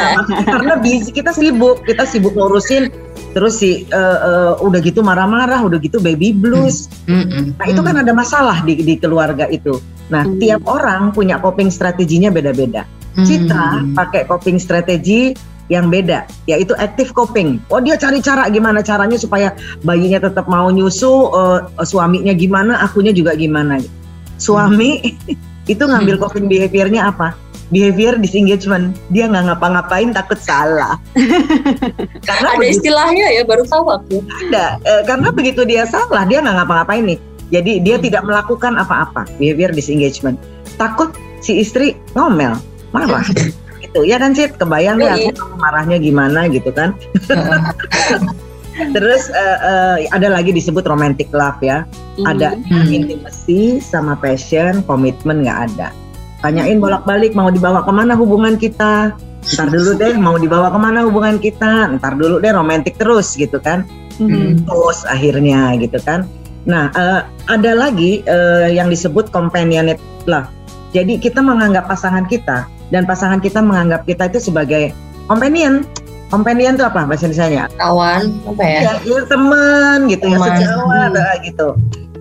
Karena 0.52 0.76
busy, 0.76 1.10
kita 1.14 1.32
sibuk, 1.32 1.80
kita 1.88 2.04
sibuk 2.04 2.36
ngurusin 2.36 2.92
terus 3.32 3.60
si 3.60 3.84
uh, 3.92 4.56
uh, 4.56 4.64
udah 4.64 4.80
gitu 4.80 5.04
marah-marah, 5.04 5.60
udah 5.64 5.76
gitu 5.80 6.00
baby 6.00 6.32
blues. 6.32 6.88
Mm 7.08 7.24
-hmm. 7.24 7.44
Nah 7.56 7.66
itu 7.68 7.80
kan 7.84 7.96
ada 8.00 8.12
masalah 8.12 8.64
di, 8.64 8.80
di 8.80 8.96
keluarga 8.96 9.44
itu. 9.48 9.76
Nah 10.08 10.24
mm. 10.24 10.40
tiap 10.40 10.62
orang 10.64 11.12
punya 11.12 11.36
coping 11.40 11.68
strateginya 11.68 12.32
beda-beda. 12.32 12.88
Mm. 13.16 13.24
Citra 13.24 13.68
pakai 13.96 14.24
coping 14.28 14.56
strategi 14.60 15.36
yang 15.66 15.90
beda, 15.90 16.26
yaitu 16.46 16.72
active 16.78 17.10
coping. 17.10 17.58
Oh 17.70 17.82
dia 17.82 17.98
cari 17.98 18.22
cara 18.22 18.46
gimana 18.46 18.82
caranya 18.82 19.18
supaya 19.18 19.50
bayinya 19.82 20.22
tetap 20.22 20.46
mau 20.46 20.70
nyusu, 20.70 21.30
uh, 21.34 21.66
suaminya 21.82 22.30
gimana, 22.34 22.78
akunya 22.82 23.10
juga 23.10 23.34
gimana. 23.34 23.82
Suami 24.38 25.02
mm. 25.02 25.34
itu 25.72 25.82
ngambil 25.82 26.22
coping 26.22 26.46
behaviornya 26.46 27.10
apa? 27.10 27.34
behavior 27.70 28.14
disengagement 28.22 28.94
dia 29.10 29.26
nggak 29.26 29.50
ngapa-ngapain 29.50 30.14
takut 30.14 30.38
salah 30.38 30.94
karena 32.28 32.48
ada 32.54 32.58
begitu, 32.62 32.78
istilahnya 32.78 33.26
ya 33.34 33.42
baru 33.42 33.66
tahu 33.66 33.84
aku 33.90 34.16
ada 34.46 34.78
e, 34.86 34.92
karena 35.02 35.28
begitu 35.34 35.66
dia 35.66 35.82
salah 35.82 36.22
dia 36.30 36.38
nggak 36.42 36.62
ngapa-ngapain 36.62 37.02
nih 37.02 37.18
jadi 37.50 37.72
dia 37.82 37.96
hmm. 37.98 38.04
tidak 38.06 38.22
melakukan 38.22 38.78
apa-apa 38.78 39.26
behavior 39.42 39.74
disengagement 39.74 40.38
takut 40.78 41.10
si 41.42 41.58
istri 41.58 41.98
ngomel 42.14 42.54
marah 42.94 43.26
gitu. 43.96 44.04
Ya 44.04 44.20
kan 44.20 44.36
sih 44.36 44.52
kebayang 44.52 45.00
ya 45.00 45.16
aku 45.16 45.56
marahnya 45.56 45.96
gimana 45.96 46.44
gitu 46.52 46.68
kan. 46.68 46.92
Terus 48.92 49.32
uh, 49.32 49.58
uh, 49.64 49.96
ada 50.12 50.28
lagi 50.28 50.52
disebut 50.52 50.84
romantic 50.84 51.32
love 51.32 51.56
ya. 51.64 51.88
Mm. 52.20 52.26
Ada 52.28 52.48
hmm. 52.60 52.92
intimacy 52.92 53.80
sama 53.80 54.20
passion, 54.20 54.84
komitmen 54.84 55.40
nggak 55.40 55.72
ada. 55.72 55.88
Tanyain 56.44 56.76
bolak-balik 56.76 57.32
mau 57.32 57.48
dibawa 57.48 57.80
ke 57.80 57.92
mana 57.92 58.12
hubungan 58.12 58.60
kita? 58.60 59.16
Ntar 59.56 59.72
dulu 59.72 59.96
deh 59.96 60.12
mau 60.20 60.36
dibawa 60.36 60.68
ke 60.68 60.76
mana 60.76 61.08
hubungan 61.08 61.40
kita? 61.40 61.88
Ntar 61.96 62.20
dulu 62.20 62.36
deh 62.36 62.52
romantis 62.52 62.92
terus 63.00 63.32
gitu 63.32 63.56
kan. 63.64 63.88
Mm-hmm. 64.16 64.64
terus 64.64 65.04
akhirnya 65.04 65.76
gitu 65.76 66.00
kan. 66.00 66.24
Nah 66.64 66.88
uh, 66.96 67.24
ada 67.52 67.72
lagi 67.76 68.24
uh, 68.24 68.68
yang 68.68 68.88
disebut 68.88 69.28
companionate 69.28 70.00
love. 70.24 70.48
Jadi 70.96 71.20
kita 71.20 71.44
menganggap 71.44 71.84
pasangan 71.84 72.24
kita 72.24 72.64
dan 72.94 73.08
pasangan 73.08 73.42
kita 73.42 73.58
menganggap 73.62 74.06
kita 74.06 74.30
itu 74.30 74.50
sebagai 74.50 74.94
companion 75.26 75.82
companion 76.30 76.74
itu 76.74 76.84
apa 76.86 77.06
bahasa 77.06 77.30
Indonesia 77.30 77.70
kawan 77.78 78.34
apa 78.50 78.62
ya, 78.62 78.80
ya, 78.82 78.92
ya 79.02 79.20
teman 79.26 79.98
gitu 80.10 80.26
ya, 80.26 80.36
teman. 80.38 80.48
ya 80.50 80.56
sejawat 80.58 81.10
hmm. 81.14 81.38
gitu 81.46 81.68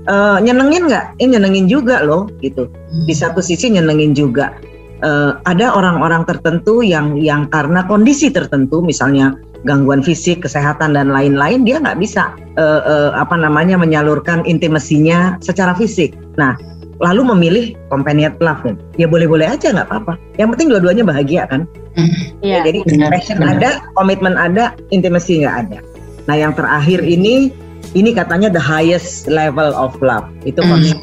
uh, 0.09 0.37
nyenengin 0.41 0.89
nggak? 0.89 1.17
Ini 1.19 1.23
eh, 1.25 1.27
nyenengin 1.37 1.65
juga 1.69 2.01
loh 2.05 2.29
gitu. 2.41 2.69
Di 3.05 3.13
hmm. 3.13 3.21
satu 3.21 3.39
sisi 3.41 3.73
nyenengin 3.73 4.13
juga. 4.15 4.53
Uh, 5.03 5.37
ada 5.43 5.75
orang-orang 5.75 6.23
tertentu 6.23 6.79
yang 6.79 7.19
yang 7.19 7.51
karena 7.51 7.83
kondisi 7.85 8.31
tertentu, 8.31 8.79
misalnya 8.79 9.35
gangguan 9.67 9.99
fisik, 9.99 10.47
kesehatan 10.47 10.95
dan 10.95 11.11
lain-lain, 11.11 11.67
dia 11.67 11.83
nggak 11.83 11.99
bisa 11.99 12.31
uh, 12.55 12.81
uh, 12.81 13.11
apa 13.13 13.35
namanya 13.35 13.75
menyalurkan 13.75 14.47
intimasinya 14.47 15.35
secara 15.43 15.75
fisik. 15.75 16.15
Nah, 16.39 16.55
lalu 17.03 17.21
memilih 17.35 17.65
companion 17.91 18.31
love 18.39 18.63
ya 18.95 19.07
boleh-boleh 19.07 19.47
aja 19.47 19.71
nggak 19.75 19.87
apa-apa. 19.91 20.15
Yang 20.39 20.49
penting 20.55 20.67
dua-duanya 20.71 21.03
bahagia 21.03 21.43
kan. 21.51 21.67
Mm. 21.95 22.15
Ya, 22.43 22.59
jadi 22.63 22.83
benar, 22.83 23.09
passion 23.11 23.39
benar. 23.39 23.55
ada, 23.59 23.69
komitmen 23.95 24.35
ada, 24.35 24.75
intimasi 24.91 25.43
nggak 25.43 25.55
ada. 25.67 25.79
Nah, 26.27 26.35
yang 26.35 26.51
terakhir 26.55 27.03
ini 27.03 27.51
ini 27.95 28.11
katanya 28.11 28.51
the 28.51 28.59
highest 28.59 29.27
level 29.31 29.71
of 29.75 29.95
love 29.99 30.27
itu 30.47 30.59
mm. 30.59 30.95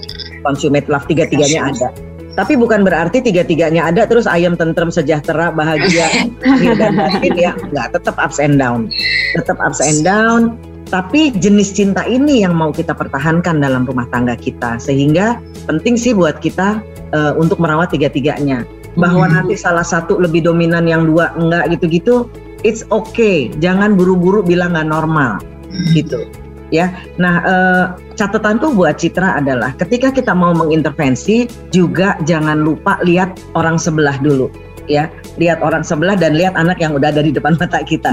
consummate 0.44 0.88
love 0.88 1.04
tiga-tiganya 1.08 1.72
ada. 1.72 1.88
Tapi 2.32 2.56
bukan 2.56 2.80
berarti 2.80 3.20
tiga-tiganya 3.20 3.92
ada 3.92 4.08
terus 4.08 4.24
ayam 4.24 4.56
tentrem 4.56 4.88
sejahtera 4.88 5.52
bahagia 5.52 6.08
dan 6.80 6.96
ya 7.36 7.52
nggak 7.52 7.92
tetap 7.92 8.16
ups 8.16 8.40
and 8.40 8.56
down 8.56 8.88
tetap 9.36 9.60
ups 9.60 9.84
and 9.84 10.00
down 10.00 10.56
tapi 10.92 11.32
jenis 11.32 11.72
cinta 11.72 12.04
ini 12.04 12.44
yang 12.44 12.52
mau 12.52 12.68
kita 12.68 12.92
pertahankan 12.92 13.64
dalam 13.64 13.88
rumah 13.88 14.04
tangga 14.12 14.36
kita 14.36 14.76
sehingga 14.76 15.40
penting 15.64 15.96
sih 15.96 16.12
buat 16.12 16.36
kita 16.44 16.84
uh, 17.16 17.32
untuk 17.40 17.56
merawat 17.56 17.96
tiga-tiganya 17.96 18.68
bahwa 19.00 19.24
hmm. 19.24 19.32
nanti 19.40 19.56
salah 19.56 19.88
satu 19.88 20.20
lebih 20.20 20.44
dominan 20.44 20.84
yang 20.84 21.08
dua 21.08 21.32
enggak 21.40 21.72
gitu-gitu 21.72 22.28
it's 22.60 22.84
okay 22.92 23.48
jangan 23.64 23.96
buru-buru 23.96 24.44
bilang 24.44 24.76
nggak 24.76 24.92
normal 24.92 25.40
hmm. 25.72 25.96
gitu 25.96 26.28
ya. 26.72 26.88
Nah, 27.20 27.36
eh, 27.44 27.84
catatanku 28.16 28.72
buat 28.72 28.96
Citra 28.96 29.44
adalah 29.44 29.76
ketika 29.76 30.08
kita 30.08 30.32
mau 30.32 30.56
mengintervensi 30.56 31.44
juga 31.68 32.16
jangan 32.24 32.64
lupa 32.64 32.96
lihat 33.04 33.36
orang 33.52 33.76
sebelah 33.76 34.16
dulu 34.24 34.48
ya 34.88 35.12
lihat 35.40 35.64
orang 35.64 35.80
sebelah 35.80 36.16
dan 36.18 36.36
lihat 36.36 36.52
anak 36.56 36.80
yang 36.80 36.92
udah 36.92 37.08
ada 37.08 37.24
di 37.24 37.32
depan 37.32 37.56
mata 37.56 37.80
kita. 37.80 38.12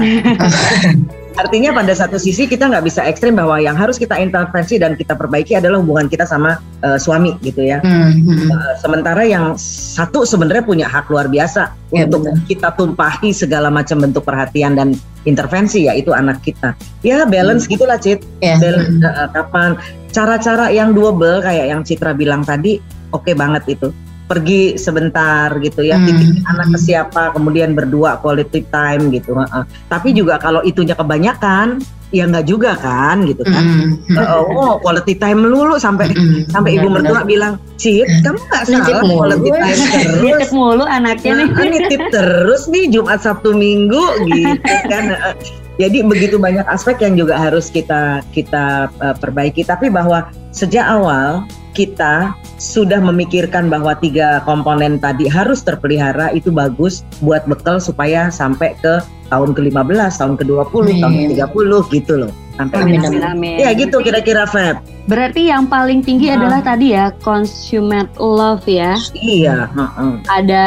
Artinya 1.40 1.72
pada 1.72 1.94
satu 1.94 2.20
sisi 2.20 2.44
kita 2.44 2.68
nggak 2.68 2.84
bisa 2.84 3.00
ekstrim 3.06 3.38
bahwa 3.38 3.56
yang 3.62 3.78
harus 3.78 3.96
kita 3.96 4.18
intervensi 4.18 4.76
dan 4.76 4.98
kita 4.98 5.16
perbaiki 5.16 5.56
adalah 5.56 5.80
hubungan 5.80 6.10
kita 6.10 6.28
sama 6.28 6.58
uh, 6.84 6.98
suami 7.00 7.38
gitu 7.40 7.64
ya. 7.64 7.80
Hmm. 7.80 8.50
Uh, 8.50 8.74
sementara 8.82 9.24
yang 9.24 9.54
satu 9.60 10.26
sebenarnya 10.26 10.64
punya 10.66 10.86
hak 10.90 11.08
luar 11.08 11.30
biasa 11.30 11.72
ya, 11.94 12.04
untuk 12.10 12.28
betul. 12.28 12.44
kita 12.50 12.68
tumpahi 12.76 13.30
segala 13.32 13.72
macam 13.72 14.02
bentuk 14.02 14.26
perhatian 14.26 14.76
dan 14.76 14.92
intervensi 15.24 15.86
yaitu 15.86 16.12
anak 16.12 16.42
kita. 16.44 16.76
Ya 17.00 17.24
balance 17.24 17.64
hmm. 17.64 17.72
gitulah 17.78 17.96
Cit. 17.96 18.20
Yeah. 18.42 18.58
Balance 18.60 19.00
uh, 19.00 19.28
kapan 19.32 19.70
cara-cara 20.10 20.74
yang 20.74 20.92
double 20.92 21.40
kayak 21.40 21.70
yang 21.70 21.80
Citra 21.86 22.12
bilang 22.12 22.42
tadi 22.42 22.82
oke 23.14 23.22
okay 23.22 23.34
banget 23.38 23.78
itu 23.78 23.88
pergi 24.30 24.78
sebentar 24.78 25.50
gitu 25.58 25.82
ya, 25.82 25.98
hmm. 25.98 26.06
titik 26.06 26.30
anak 26.46 26.66
ke 26.70 26.78
siapa, 26.78 27.34
kemudian 27.34 27.74
berdua 27.74 28.22
quality 28.22 28.62
time 28.70 29.10
gitu. 29.10 29.34
Uh, 29.34 29.66
tapi 29.90 30.14
juga 30.14 30.38
kalau 30.38 30.62
itunya 30.62 30.94
kebanyakan, 30.94 31.82
ya 32.14 32.26
nggak 32.26 32.46
juga 32.46 32.78
kan 32.78 33.26
gitu 33.26 33.42
kan. 33.42 33.64
Mm 33.66 34.18
uh, 34.18 34.46
oh 34.46 34.74
quality 34.78 35.18
time 35.18 35.46
melulu 35.46 35.78
sampai 35.78 36.10
mm 36.10 36.54
sampai 36.54 36.78
ibu 36.78 36.86
mertua 36.90 37.26
bilang, 37.26 37.58
Cip, 37.74 38.06
kamu 38.22 38.38
nggak 38.38 38.64
salah 38.70 39.02
quality 39.02 39.50
time 39.50 39.78
terus. 39.90 40.22
Nitip 40.22 40.50
mulu 40.58 40.84
anaknya 40.86 41.32
nih. 41.42 41.48
Nah, 41.50 41.66
nitip 41.66 42.02
terus 42.14 42.62
nih 42.70 42.84
Jumat 42.90 43.18
Sabtu 43.22 43.50
Minggu 43.50 44.02
gitu 44.30 44.74
kan. 44.90 45.34
Jadi 45.80 46.04
begitu 46.04 46.36
banyak 46.36 46.68
aspek 46.68 47.00
yang 47.00 47.16
juga 47.16 47.40
harus 47.40 47.72
kita 47.72 48.20
kita 48.36 48.92
uh, 49.00 49.16
perbaiki. 49.16 49.64
Tapi 49.64 49.88
bahwa 49.88 50.28
sejak 50.52 50.84
awal 50.84 51.48
kita 51.72 52.36
sudah 52.60 53.00
memikirkan 53.00 53.72
bahwa 53.72 53.96
tiga 53.96 54.44
komponen 54.44 55.00
tadi 55.00 55.24
harus 55.24 55.64
terpelihara 55.64 56.28
itu 56.36 56.52
bagus 56.52 57.00
buat 57.24 57.48
bekal 57.48 57.80
supaya 57.80 58.28
sampai 58.28 58.76
ke 58.84 59.00
tahun 59.32 59.56
ke-15, 59.56 60.20
tahun 60.20 60.34
ke-20, 60.36 60.84
tahun 61.00 61.14
ke-30 61.32 61.72
gitu 61.96 62.14
loh 62.26 62.32
sampai 62.60 62.76
amin, 62.84 63.00
amin, 63.00 63.24
amin. 63.24 63.56
Ya 63.64 63.72
gitu 63.72 64.04
kira-kira 64.04 64.44
Feb. 64.44 64.76
Berarti 65.08 65.48
yang 65.48 65.66
paling 65.66 66.04
tinggi 66.04 66.30
hmm. 66.30 66.36
adalah 66.38 66.60
tadi 66.60 66.92
ya 66.92 67.10
consummate 67.24 68.12
love 68.20 68.62
ya. 68.68 68.94
Iya. 69.16 69.66
Hmm. 69.72 70.20
Ada 70.28 70.66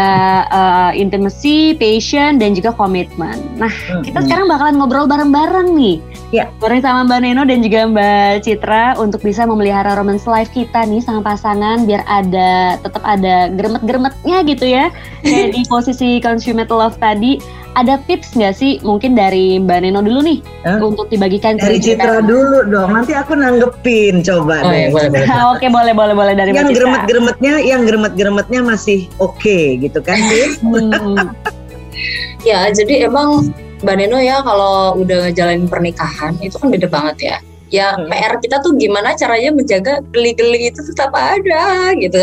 uh, 0.49 0.91
intimacy, 0.97 1.77
passion 1.77 2.41
dan 2.41 2.58
juga 2.58 2.73
komitmen. 2.73 3.38
Nah 3.56 3.71
hmm. 3.71 4.03
kita 4.03 4.25
sekarang 4.25 4.49
bakalan 4.49 4.75
ngobrol 4.82 5.06
bareng-bareng 5.06 5.71
nih. 5.77 5.97
Ya. 6.34 6.49
Bareng 6.58 6.82
sama 6.82 7.06
Mbak 7.06 7.19
Neno 7.21 7.43
dan 7.45 7.62
juga 7.62 7.79
Mbak 7.88 8.29
Citra 8.41 8.97
untuk 8.97 9.21
bisa 9.21 9.45
memelihara 9.45 9.93
romance 9.93 10.25
life 10.25 10.49
kita 10.49 10.82
nih 10.89 10.99
sama 10.99 11.21
pasangan 11.21 11.86
biar 11.86 12.01
ada 12.10 12.82
tetap 12.82 13.06
ada 13.06 13.53
gremet-gremetnya 13.53 14.41
gitu 14.49 14.65
ya. 14.65 14.89
Kayak 15.23 15.56
di 15.56 15.62
posisi 15.69 16.17
consummate 16.19 16.73
love 16.73 16.97
tadi 16.97 17.62
ada 17.74 17.98
tips 18.06 18.38
nggak 18.38 18.54
sih 18.54 18.78
mungkin 18.86 19.18
dari 19.18 19.58
Mbak 19.58 19.80
Neno 19.82 20.02
dulu 20.06 20.20
nih 20.22 20.40
huh? 20.66 20.80
untuk 20.82 21.10
dibagikan 21.10 21.58
dari 21.58 21.82
Citra 21.82 22.22
dulu 22.22 22.70
dong 22.70 22.94
nanti 22.94 23.18
aku 23.18 23.34
nanggepin 23.34 24.22
coba 24.22 24.62
oh, 24.62 24.70
deh. 24.70 24.90
Ya, 24.90 24.90
boleh, 24.94 25.10
boleh. 25.10 25.28
oke 25.58 25.66
boleh 25.70 25.94
boleh 25.94 26.14
boleh 26.16 26.34
dari 26.38 26.54
yang 26.54 26.70
gremet-gremetnya 26.70 27.54
yang 27.66 27.82
gremet-gremetnya 27.86 28.62
masih 28.62 29.10
oke 29.18 29.38
okay, 29.38 29.82
gitu 29.82 30.00
kan 30.06 30.18
hmm. 30.62 31.34
ya 32.50 32.70
jadi 32.70 33.10
emang 33.10 33.50
Mbak 33.84 33.96
Neno 34.00 34.18
ya 34.22 34.40
kalau 34.46 34.96
udah 34.96 35.28
ngejalanin 35.28 35.68
pernikahan 35.68 36.38
itu 36.40 36.56
kan 36.56 36.72
beda 36.72 36.88
banget 36.88 37.18
ya 37.20 37.38
ya 37.74 37.98
hmm. 37.98 38.06
PR 38.06 38.38
kita 38.38 38.62
tuh 38.62 38.78
gimana 38.78 39.18
caranya 39.18 39.50
menjaga 39.50 40.06
geli-geli 40.14 40.70
itu 40.70 40.80
tetap 40.94 41.10
ada 41.18 41.90
gitu. 41.98 42.22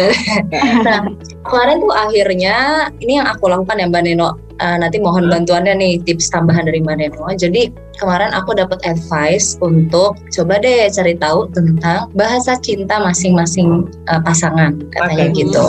nah 0.87 1.03
kemarin 1.43 1.83
tuh 1.83 1.91
akhirnya 1.91 2.57
ini 3.03 3.19
yang 3.19 3.27
aku 3.27 3.51
lakukan 3.51 3.83
ya 3.83 3.91
Mbak 3.91 4.03
Neno 4.07 4.39
uh, 4.63 4.77
nanti 4.79 5.03
mohon 5.03 5.27
hmm. 5.27 5.33
bantuannya 5.35 5.75
nih 5.75 5.93
tips 6.07 6.31
tambahan 6.31 6.71
dari 6.71 6.79
Mbak 6.79 6.97
Neno. 7.03 7.27
Jadi 7.35 7.75
kemarin 7.99 8.31
aku 8.31 8.55
dapat 8.55 8.79
advice 8.87 9.59
untuk 9.59 10.15
coba 10.31 10.63
deh 10.63 10.87
cari 10.87 11.19
tahu 11.19 11.51
tentang 11.51 12.07
bahasa 12.15 12.55
cinta 12.63 13.03
masing-masing 13.03 13.91
uh, 14.07 14.23
pasangan 14.23 14.79
katanya 14.95 15.27
okay. 15.35 15.43
gitu. 15.43 15.67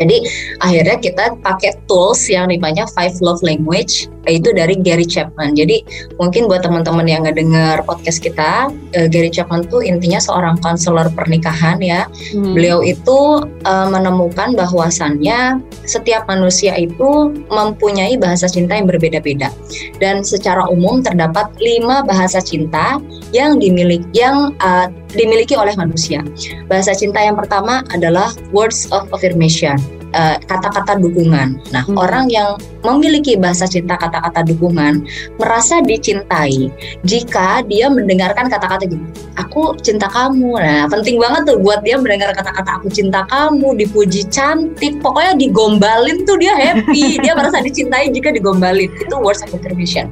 Jadi 0.00 0.24
akhirnya 0.64 0.96
kita 0.96 1.24
pakai 1.44 1.76
tools 1.84 2.24
yang 2.32 2.48
namanya 2.48 2.88
Five 2.96 3.20
Love 3.20 3.44
Language 3.44 4.08
itu 4.28 4.48
dari 4.52 4.76
Gary 4.80 5.04
Chapman. 5.04 5.56
Jadi 5.56 5.84
mungkin 6.16 6.48
buat 6.48 6.64
teman-teman 6.64 7.04
yang 7.08 7.24
ngedengar 7.24 7.84
podcast 7.84 8.20
kita, 8.20 8.68
uh, 8.72 9.08
Gary 9.08 9.28
Chapman 9.28 9.68
tuh 9.68 9.84
intinya 9.84 10.20
seorang 10.20 10.56
konselor 10.60 11.08
pernikahan 11.12 11.80
ya. 11.80 12.08
Hmm. 12.32 12.56
Beliau 12.56 12.80
itu 12.84 13.44
uh, 13.68 13.88
menemukan 13.88 14.56
bahwasannya 14.56 15.60
setiap 15.84 16.24
manusia 16.28 16.76
itu 16.76 17.32
mempunyai 17.48 18.16
bahasa 18.16 18.48
cinta 18.48 18.76
yang 18.76 18.88
berbeda-beda. 18.88 19.52
Dan 20.00 20.24
secara 20.24 20.64
umum 20.68 21.04
terdapat 21.04 21.52
lima 21.60 22.04
bahasa 22.04 22.40
cinta 22.40 23.00
yang 23.36 23.60
dimiliki 23.60 24.06
yang 24.12 24.52
uh, 24.60 24.88
dimiliki 25.14 25.54
oleh 25.58 25.74
manusia. 25.74 26.22
Bahasa 26.66 26.94
cinta 26.94 27.20
yang 27.22 27.38
pertama 27.38 27.82
adalah 27.90 28.34
words 28.54 28.86
of 28.94 29.06
affirmation 29.10 29.78
Eh, 30.10 30.36
kata-kata 30.42 30.98
uh, 30.98 31.06
dukungan. 31.06 31.70
Nah, 31.70 31.86
hmm. 31.86 31.94
orang 31.94 32.26
yang 32.26 32.58
memiliki 32.82 33.38
bahasa 33.38 33.70
cinta 33.70 33.94
kata-kata 33.94 34.42
dukungan 34.42 35.06
merasa 35.38 35.78
dicintai 35.86 36.66
jika 37.06 37.62
dia 37.70 37.86
mendengarkan 37.86 38.50
kata-kata 38.50 38.90
gitu. 38.90 39.06
Aku 39.38 39.78
cinta 39.78 40.10
kamu. 40.10 40.58
Nah, 40.58 40.90
penting 40.90 41.14
banget 41.22 41.54
tuh 41.54 41.62
buat 41.62 41.86
dia 41.86 41.94
mendengar 41.94 42.34
kata-kata 42.34 42.82
aku 42.82 42.90
cinta 42.90 43.22
kamu, 43.30 43.78
dipuji 43.78 44.26
cantik, 44.34 44.98
pokoknya 44.98 45.38
digombalin 45.38 46.26
tuh 46.26 46.34
dia 46.42 46.58
happy. 46.58 47.14
dia 47.22 47.38
merasa 47.38 47.62
dicintai 47.62 48.10
jika 48.10 48.34
digombalin. 48.34 48.90
Itu 48.98 49.14
words 49.22 49.46
of 49.46 49.54
affirmation. 49.54 50.10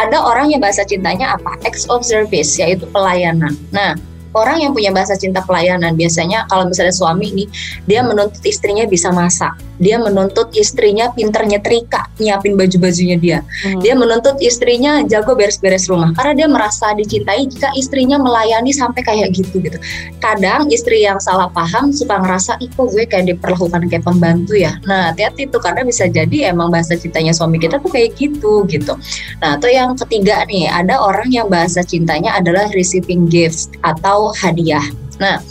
Ada 0.00 0.24
orang 0.24 0.56
yang 0.56 0.64
bahasa 0.64 0.88
cintanya 0.88 1.36
apa? 1.36 1.60
Acts 1.68 1.84
of 1.92 2.00
service, 2.00 2.56
yaitu 2.56 2.88
pelayanan. 2.96 3.52
Nah, 3.76 3.92
orang 4.34 4.60
yang 4.60 4.72
punya 4.74 4.90
bahasa 4.90 5.14
cinta 5.14 5.40
pelayanan 5.46 5.94
biasanya 5.94 6.44
kalau 6.50 6.68
misalnya 6.68 6.94
suami 6.94 7.32
nih 7.32 7.48
dia 7.86 8.00
menuntut 8.02 8.42
istrinya 8.44 8.84
bisa 8.84 9.14
masak. 9.14 9.54
Dia 9.82 9.98
menuntut 9.98 10.54
istrinya 10.54 11.10
pinter 11.10 11.42
nyetrika 11.46 12.06
nyiapin 12.22 12.54
baju-bajunya 12.54 13.18
dia. 13.18 13.38
Hmm. 13.64 13.80
dia 13.80 13.94
menuntut 13.94 14.38
istrinya 14.42 15.02
jago 15.06 15.34
beres-beres 15.34 15.86
rumah 15.90 16.10
karena 16.16 16.44
dia 16.44 16.48
merasa 16.50 16.92
dicintai 16.94 17.46
jika 17.48 17.70
istrinya 17.74 18.18
melayani 18.18 18.70
sampai 18.74 19.02
kayak 19.02 19.34
gitu 19.34 19.62
gitu. 19.62 19.78
Kadang 20.18 20.70
istri 20.70 21.02
yang 21.02 21.18
salah 21.18 21.50
paham 21.50 21.90
suka 21.94 22.18
ngerasa 22.18 22.58
ih 22.62 22.70
kok 22.70 22.90
gue 22.90 23.04
kayak 23.06 23.34
diperlakukan 23.34 23.86
kayak 23.90 24.04
pembantu 24.04 24.54
ya? 24.58 24.78
Nah 24.86 25.10
hati-hati 25.10 25.50
tuh 25.50 25.62
karena 25.62 25.86
bisa 25.86 26.06
jadi 26.10 26.54
emang 26.54 26.70
bahasa 26.70 26.98
cintanya 26.98 27.34
suami 27.34 27.58
kita 27.58 27.78
tuh 27.78 27.90
kayak 27.90 28.14
gitu 28.18 28.66
gitu. 28.70 28.94
Nah 29.42 29.58
atau 29.58 29.68
yang 29.70 29.94
ketiga 29.98 30.42
nih 30.46 30.70
ada 30.70 30.98
orang 30.98 31.30
yang 31.30 31.46
bahasa 31.50 31.84
cintanya 31.84 32.34
adalah 32.34 32.70
receiving 32.72 33.26
gifts 33.28 33.70
atau 33.84 34.23
hadiah. 34.32 34.84
Nah, 35.20 35.42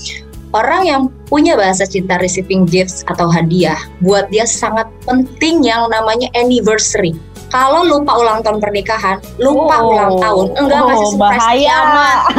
orang 0.55 0.81
yang 0.85 1.01
punya 1.29 1.53
bahasa 1.53 1.83
cinta 1.83 2.17
receiving 2.17 2.65
gifts 2.65 3.05
atau 3.09 3.27
hadiah, 3.27 3.77
buat 4.01 4.29
dia 4.33 4.47
sangat 4.47 4.87
penting 5.05 5.65
yang 5.65 5.89
namanya 5.91 6.29
anniversary 6.33 7.13
kalau 7.53 7.85
lupa 7.85 8.17
ulang 8.17 8.41
tahun 8.41 8.57
pernikahan, 8.57 9.21
lupa 9.37 9.77
oh, 9.77 9.93
ulang 9.93 10.17
tahun, 10.17 10.45
enggak 10.57 10.81
oh, 10.81 10.89
kasih 10.89 11.07
surprise 11.13 11.37
bahaya. 11.37 11.61
kiamat. 11.61 12.19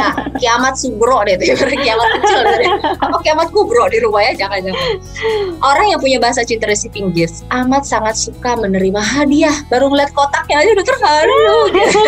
Nah, 0.00 0.12
kiamat 0.36 0.74
subro 0.76 1.24
deh, 1.24 1.36
kiamat 1.84 2.08
kecil 2.20 2.40
deh. 2.44 2.68
Apa 3.00 3.16
kiamat 3.24 3.48
kubro 3.48 3.88
di 3.88 3.96
rumah 4.04 4.20
ya, 4.28 4.32
jangan 4.36 4.60
jangan. 4.60 4.80
Orang 5.64 5.88
yang 5.88 6.00
punya 6.00 6.20
bahasa 6.20 6.44
cinta 6.44 6.68
receiving 6.68 7.16
gifts 7.16 7.44
amat 7.48 7.88
sangat 7.88 8.20
suka 8.20 8.60
menerima 8.60 9.00
hadiah. 9.00 9.56
Baru 9.72 9.88
ngeliat 9.88 10.12
kotaknya 10.12 10.60
aja 10.60 10.70
udah 10.76 10.86
terharu. 10.86 11.44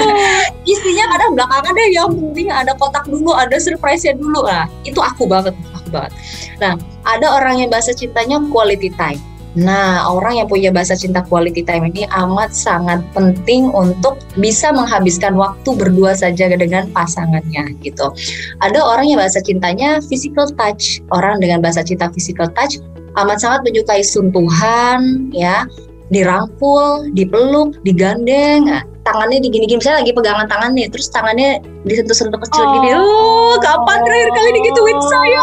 Istrinya 0.72 1.05
kadang 1.16 1.31
belakangan 1.33 1.72
deh 1.72 1.88
yang 1.96 2.12
penting 2.12 2.48
ada 2.53 2.77
kotak 2.77 3.09
dulu, 3.09 3.33
ada 3.33 3.57
surprise-nya 3.57 4.12
dulu. 4.20 4.44
Nah, 4.44 4.68
itu 4.85 5.01
aku 5.01 5.25
banget, 5.25 5.57
aku 5.72 5.88
banget. 5.88 6.12
Nah, 6.61 6.77
ada 7.09 7.27
orang 7.33 7.64
yang 7.64 7.72
bahasa 7.72 7.96
cintanya 7.96 8.37
quality 8.53 8.92
time 9.01 9.20
Nah, 9.53 10.09
orang 10.09 10.41
yang 10.41 10.49
punya 10.49 10.73
bahasa 10.73 10.97
cinta 10.97 11.21
quality 11.29 11.61
time 11.61 11.93
ini 11.93 12.09
amat 12.09 12.57
sangat 12.57 13.05
penting 13.12 13.69
untuk 13.73 14.17
bisa 14.41 14.73
menghabiskan 14.73 15.37
waktu 15.37 15.77
berdua 15.77 16.17
saja 16.17 16.49
dengan 16.49 16.88
pasangannya 16.97 17.77
gitu. 17.85 18.09
Ada 18.65 18.81
orang 18.81 19.12
yang 19.12 19.21
bahasa 19.21 19.45
cintanya 19.45 20.01
physical 20.09 20.49
touch. 20.57 21.05
Orang 21.12 21.45
dengan 21.45 21.61
bahasa 21.61 21.85
cinta 21.85 22.09
physical 22.12 22.49
touch 22.57 22.81
amat 23.21 23.45
sangat 23.45 23.61
menyukai 23.69 24.01
sentuhan 24.01 25.29
ya, 25.37 25.69
dirangkul, 26.09 27.12
dipeluk, 27.12 27.77
digandeng, 27.85 28.69
tangannya 29.03 29.43
digini-gini 29.43 29.83
misalnya 29.83 30.07
lagi 30.07 30.12
pegangan 30.15 30.47
tangan 30.47 30.71
nih 30.79 30.87
terus 30.87 31.11
tangannya 31.11 31.59
disentuh-sentuh 31.83 32.38
kecil 32.38 32.62
oh. 32.62 32.73
gini. 32.79 32.88
Oh. 32.95 33.55
Kapan 33.59 33.99
terakhir 34.07 34.31
kali 34.33 34.51
digituin 34.55 34.99
saya? 35.11 35.43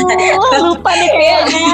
Lupa 0.64 0.90
deh 0.92 1.10
kayaknya. 1.10 1.68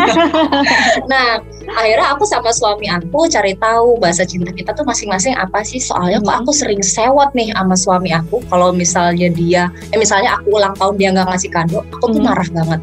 Nah 1.11 1.43
akhirnya 1.67 2.15
aku 2.15 2.23
sama 2.23 2.55
suami 2.55 2.87
aku 2.87 3.27
cari 3.27 3.59
tahu 3.59 3.99
bahasa 3.99 4.23
cinta 4.23 4.55
kita 4.55 4.71
tuh 4.71 4.87
masing-masing 4.87 5.35
apa 5.35 5.67
sih? 5.67 5.83
Soalnya 5.83 6.23
kok 6.23 6.31
hmm. 6.31 6.41
aku 6.47 6.51
sering 6.55 6.81
sewot 6.81 7.31
nih 7.35 7.51
sama 7.51 7.75
suami 7.75 8.15
aku. 8.15 8.39
Kalau 8.47 8.71
misalnya 8.71 9.27
dia 9.35 9.67
eh 9.91 9.99
misalnya 9.99 10.39
aku 10.39 10.55
ulang 10.55 10.75
tahun 10.79 10.95
dia 10.95 11.09
nggak 11.11 11.27
ngasih 11.35 11.51
kado 11.51 11.83
aku 11.91 12.15
tuh 12.15 12.23
hmm. 12.23 12.27
marah 12.31 12.49
banget. 12.55 12.81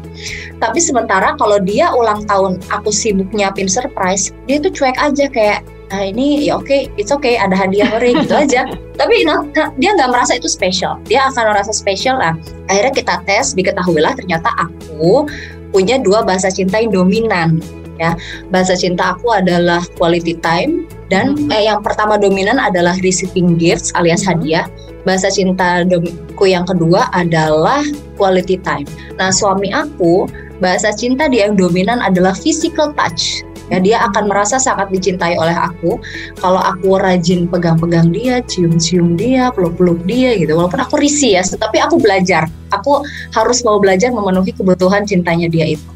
Tapi 0.60 0.78
sementara 0.84 1.32
kalau 1.40 1.56
dia 1.64 1.88
ulang 1.96 2.28
tahun 2.28 2.60
aku 2.68 2.92
sibuk 2.92 3.32
nyiapin 3.32 3.66
surprise 3.66 4.36
dia 4.44 4.60
tuh 4.60 4.72
cuek 4.72 4.96
aja 5.00 5.24
kayak 5.32 5.64
nah 5.92 6.02
ini 6.02 6.48
ya 6.48 6.56
oke 6.58 6.66
okay, 6.66 6.80
it's 6.96 7.12
okay 7.12 7.36
ada 7.36 7.54
hadiah 7.54 7.88
ore 7.94 8.16
gitu 8.16 8.34
aja. 8.44 8.66
Tapi 8.94 9.26
nah, 9.26 9.42
dia 9.76 9.90
nggak 9.94 10.10
merasa 10.10 10.38
itu 10.38 10.46
spesial 10.46 10.98
dia 11.06 11.26
akan 11.28 11.50
merasa 11.50 11.74
spesial 11.74 12.18
lah 12.18 12.34
akhirnya 12.70 12.92
kita 12.94 13.14
tes 13.26 13.52
diketahuilah 13.52 14.14
ternyata 14.14 14.48
aku 14.56 15.26
punya 15.74 15.98
dua 15.98 16.22
bahasa 16.22 16.48
cinta 16.54 16.78
yang 16.78 16.94
dominan 16.94 17.58
ya. 17.98 18.14
Bahasa 18.50 18.74
cinta 18.78 19.14
aku 19.14 19.34
adalah 19.34 19.82
quality 19.98 20.38
time 20.42 20.86
dan 21.12 21.34
hmm. 21.34 21.50
eh, 21.50 21.66
yang 21.68 21.82
pertama 21.82 22.18
dominan 22.18 22.58
adalah 22.58 22.94
receiving 23.02 23.58
gifts 23.58 23.94
alias 23.98 24.24
hmm. 24.24 24.38
hadiah. 24.38 24.66
Bahasa 25.04 25.28
cinta 25.28 25.84
ku 26.32 26.48
yang 26.48 26.64
kedua 26.64 27.12
adalah 27.12 27.84
quality 28.16 28.56
time. 28.64 28.88
Nah 29.20 29.28
suami 29.28 29.68
aku 29.68 30.24
bahasa 30.64 30.94
cinta 30.96 31.28
dia 31.28 31.50
yang 31.50 31.60
dominan 31.60 32.00
adalah 32.00 32.32
physical 32.32 32.94
touch 32.96 33.44
ya 33.72 33.78
dia 33.80 33.96
akan 34.10 34.28
merasa 34.28 34.60
sangat 34.60 34.90
dicintai 34.92 35.36
oleh 35.38 35.54
aku. 35.54 36.00
Kalau 36.40 36.60
aku 36.60 36.96
rajin 37.00 37.48
pegang-pegang 37.48 38.12
dia 38.12 38.40
cium-cium 38.44 39.16
dia 39.16 39.48
peluk-peluk 39.54 40.02
dia 40.04 40.36
gitu. 40.36 40.56
Walaupun 40.56 40.80
aku 40.80 41.00
risih 41.00 41.40
ya 41.40 41.42
tapi 41.44 41.80
aku 41.80 41.96
belajar. 42.00 42.48
Aku 42.72 43.06
harus 43.30 43.62
mau 43.62 43.78
belajar 43.78 44.10
memenuhi 44.10 44.50
kebutuhan 44.50 45.06
cintanya 45.06 45.46
dia 45.46 45.78
itu. 45.78 45.86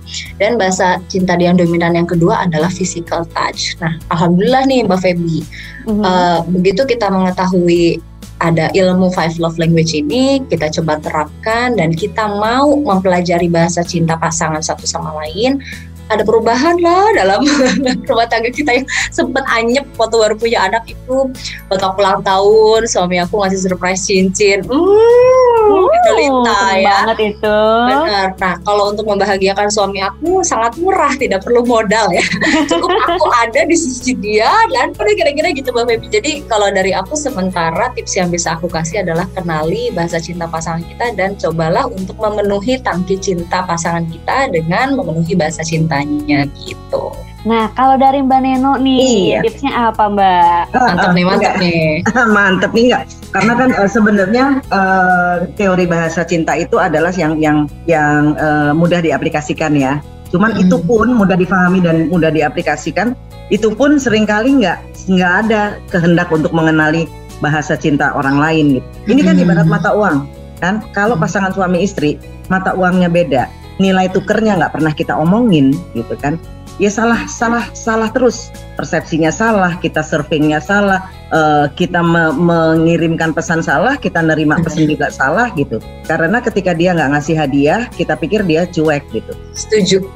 Dan 0.41 0.57
bahasa 0.57 1.03
cinta 1.11 1.37
dia 1.37 1.53
yang 1.53 1.59
dominan 1.59 1.93
yang 1.93 2.09
kedua 2.09 2.47
adalah 2.47 2.71
physical 2.71 3.27
touch. 3.35 3.77
Nah 3.83 3.99
alhamdulillah 4.15 4.65
nih 4.69 4.87
mbak 4.87 5.01
Feby. 5.03 5.43
Mm-hmm. 5.89 6.05
uh, 6.05 6.41
begitu 6.53 6.85
kita 6.85 7.09
mengetahui 7.09 7.99
ada 8.39 8.71
ilmu 8.71 9.11
five 9.11 9.35
love 9.43 9.59
language 9.59 9.95
ini 9.99 10.43
kita 10.47 10.71
coba 10.81 11.03
terapkan 11.03 11.75
dan 11.75 11.91
kita 11.91 12.31
mau 12.39 12.71
mempelajari 12.79 13.51
bahasa 13.51 13.83
cinta 13.83 14.15
pasangan 14.15 14.63
satu 14.63 14.87
sama 14.87 15.11
lain 15.25 15.59
ada 16.09 16.23
perubahan 16.25 16.77
lah 16.81 17.13
dalam 17.15 17.45
rumah 18.09 18.27
tangga 18.27 18.49
kita 18.49 18.83
yang 18.83 18.87
sempat 19.13 19.45
anyep 19.53 19.85
waktu 20.01 20.17
baru 20.17 20.35
punya 20.35 20.69
anak 20.69 20.85
itu. 20.89 21.29
Waktu 21.69 21.85
aku 21.85 22.01
ulang 22.01 22.25
tahun 22.25 22.81
suami 22.89 23.21
aku 23.21 23.45
ngasih 23.45 23.61
surprise 23.69 24.09
cincin. 24.09 24.65
Hmm, 24.65 25.85
itu 25.85 26.11
lita 26.17 26.61
ya. 26.81 27.05
banget 27.05 27.37
itu. 27.37 27.61
Benar. 27.93 28.29
Nah 28.41 28.55
kalau 28.65 28.91
untuk 28.93 29.05
membahagiakan 29.05 29.69
suami 29.69 30.01
aku 30.01 30.41
sangat 30.41 30.81
murah 30.81 31.13
tidak 31.21 31.45
perlu 31.45 31.63
modal 31.69 32.09
ya. 32.09 32.25
Cukup 32.71 32.89
aku 32.89 33.29
ada 33.45 33.69
di 33.69 33.77
sisi 33.77 34.17
dia 34.17 34.51
dan 34.73 34.97
pada 34.97 35.13
kira-kira 35.13 35.53
gitu 35.53 35.71
mbak 35.71 35.93
Feby. 35.93 36.07
Jadi 36.09 36.31
kalau 36.49 36.73
dari 36.73 36.97
aku 36.97 37.13
sementara 37.13 37.93
tips 37.93 38.17
yang 38.17 38.33
bisa 38.33 38.57
aku 38.57 38.67
kasih 38.67 39.05
adalah 39.05 39.29
kenali 39.37 39.93
bahasa 39.93 40.17
cinta 40.17 40.49
pasangan 40.49 40.81
kita 40.85 41.13
dan 41.15 41.37
cobalah 41.37 41.85
untuk 41.89 42.17
memenuhi 42.17 42.81
tangki 42.81 43.21
cinta 43.21 43.61
pasangan 43.69 44.09
kita 44.09 44.49
dengan 44.49 44.97
memenuhi 44.97 45.37
bahasa 45.37 45.61
cinta 45.61 45.98
ceritanya 45.99 46.47
gitu. 46.63 47.05
Nah, 47.47 47.71
kalau 47.79 47.95
dari 47.97 48.19
Mbak 48.21 48.41
Neno 48.43 48.75
nih, 48.83 49.39
iya. 49.39 49.41
tipsnya 49.41 49.73
apa 49.89 50.11
Mbak? 50.11 50.75
Ah, 50.75 50.91
mantap 50.91 51.11
nih, 51.15 51.25
mantap 51.25 51.55
enggak. 51.55 51.55
nih. 51.63 51.87
mantap 52.35 52.71
nih 52.75 52.85
enggak? 52.91 53.03
Karena 53.31 53.53
kan 53.55 53.71
uh, 53.79 53.89
sebenarnya 53.89 54.45
uh, 54.75 55.37
teori 55.55 55.87
bahasa 55.87 56.27
cinta 56.27 56.59
itu 56.59 56.77
adalah 56.83 57.15
yang 57.15 57.39
yang 57.39 57.71
yang 57.87 58.35
uh, 58.37 58.75
mudah 58.75 58.99
diaplikasikan 58.99 59.79
ya. 59.79 60.03
Cuman 60.29 60.59
hmm. 60.59 60.63
itu 60.67 60.77
pun 60.83 61.15
mudah 61.15 61.39
difahami 61.39 61.79
dan 61.81 62.11
mudah 62.11 62.35
diaplikasikan. 62.35 63.15
Itu 63.49 63.73
pun 63.73 63.97
sering 63.97 64.29
kali 64.29 64.61
nggak 64.61 65.09
nggak 65.09 65.33
ada 65.47 65.79
kehendak 65.89 66.29
untuk 66.29 66.53
mengenali 66.53 67.09
bahasa 67.39 67.79
cinta 67.79 68.13
orang 68.13 68.37
lain 68.37 68.83
gitu. 68.83 68.87
Ini 69.15 69.21
kan 69.25 69.35
ibarat 69.41 69.65
mata 69.71 69.95
uang 69.95 70.27
kan. 70.59 70.85
Kalau 70.93 71.17
pasangan 71.17 71.55
suami 71.55 71.87
istri 71.87 72.19
mata 72.51 72.75
uangnya 72.75 73.09
beda 73.09 73.68
nilai 73.79 74.11
tukernya 74.11 74.59
nggak 74.59 74.75
pernah 74.75 74.93
kita 74.95 75.15
omongin 75.15 75.75
gitu 75.95 76.15
kan. 76.19 76.39
Ya 76.79 76.95
salah 76.95 77.27
salah 77.27 77.67
salah 77.75 78.07
terus. 78.15 78.55
Persepsinya 78.79 79.35
salah 79.35 79.75
kita 79.83 79.99
surfingnya 79.99 80.63
salah 80.63 81.11
uh, 81.35 81.67
kita 81.75 81.99
me 81.99 82.31
mengirimkan 82.31 83.35
pesan 83.35 83.59
salah 83.59 83.99
kita 83.99 84.23
nerima 84.23 84.55
pesan 84.63 84.87
juga 84.87 85.11
salah 85.11 85.51
gitu. 85.59 85.83
Karena 86.07 86.39
ketika 86.39 86.79
dia 86.79 86.95
nggak 86.95 87.19
ngasih 87.19 87.35
hadiah 87.35 87.91
kita 87.99 88.15
pikir 88.15 88.47
dia 88.47 88.63
cuek 88.71 89.03
gitu. 89.11 89.35
Setuju. 89.59 90.07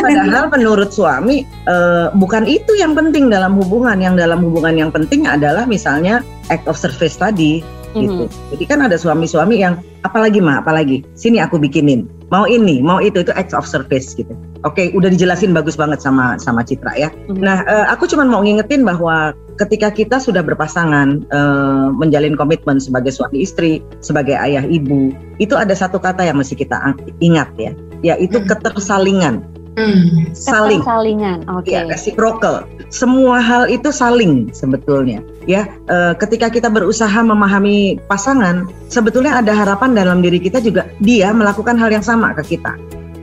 Padahal 0.00 0.48
menurut 0.48 0.88
suami 0.88 1.44
uh, 1.68 2.08
bukan 2.16 2.48
itu 2.48 2.72
yang 2.80 2.96
penting 2.96 3.28
dalam 3.28 3.60
hubungan. 3.60 4.00
Yang 4.00 4.24
dalam 4.24 4.40
hubungan 4.40 4.72
yang 4.80 4.88
penting 4.88 5.28
adalah 5.28 5.68
misalnya 5.68 6.24
act 6.48 6.64
of 6.64 6.80
service 6.80 7.20
tadi 7.20 7.60
gitu. 7.92 8.24
Mm-hmm. 8.24 8.56
Jadi 8.56 8.64
kan 8.64 8.80
ada 8.88 8.96
suami-suami 8.96 9.60
yang 9.60 9.76
apalagi 10.00 10.40
mah, 10.40 10.64
apalagi? 10.64 11.04
Sini 11.12 11.44
aku 11.44 11.60
bikinin, 11.60 12.08
mau 12.32 12.48
ini, 12.48 12.80
mau 12.80 12.96
itu 12.98 13.20
itu 13.20 13.30
acts 13.36 13.52
of 13.52 13.68
service 13.68 14.16
gitu. 14.16 14.32
Oke, 14.64 14.88
udah 14.96 15.12
dijelasin 15.12 15.52
bagus 15.52 15.76
banget 15.76 16.00
sama 16.00 16.40
sama 16.40 16.64
Citra 16.64 16.96
ya. 16.96 17.12
Mm-hmm. 17.12 17.44
Nah, 17.44 17.60
uh, 17.68 17.86
aku 17.92 18.08
cuma 18.08 18.24
mau 18.24 18.40
ngingetin 18.40 18.88
bahwa 18.88 19.36
ketika 19.60 19.92
kita 19.92 20.16
sudah 20.16 20.40
berpasangan 20.40 21.28
uh, 21.28 21.92
menjalin 21.92 22.32
komitmen 22.32 22.80
sebagai 22.80 23.12
suami 23.12 23.44
istri, 23.44 23.84
sebagai 24.00 24.40
ayah 24.40 24.64
ibu, 24.64 25.12
itu 25.36 25.52
ada 25.52 25.76
satu 25.76 26.00
kata 26.00 26.24
yang 26.24 26.40
mesti 26.40 26.56
kita 26.56 26.96
ingat 27.20 27.52
ya, 27.60 27.76
yaitu 28.00 28.40
mm-hmm. 28.40 28.48
ketersalingan. 28.48 29.44
Hmm. 29.72 30.28
Saling. 30.36 30.84
Salingan, 30.84 31.48
oke. 31.48 31.64
Okay. 31.64 31.80
Ya, 31.80 31.88
reciprocal. 31.88 32.68
Semua 32.92 33.40
hal 33.40 33.72
itu 33.72 33.88
saling 33.88 34.52
sebetulnya. 34.52 35.24
Ya, 35.48 35.64
e, 35.88 36.12
ketika 36.20 36.52
kita 36.52 36.68
berusaha 36.68 37.16
memahami 37.24 37.96
pasangan, 38.04 38.68
sebetulnya 38.92 39.40
ada 39.40 39.56
harapan 39.56 39.96
dalam 39.96 40.20
diri 40.20 40.36
kita 40.36 40.60
juga 40.60 40.92
dia 41.00 41.32
melakukan 41.32 41.80
hal 41.80 41.88
yang 41.88 42.04
sama 42.04 42.36
ke 42.36 42.56
kita. 42.56 42.76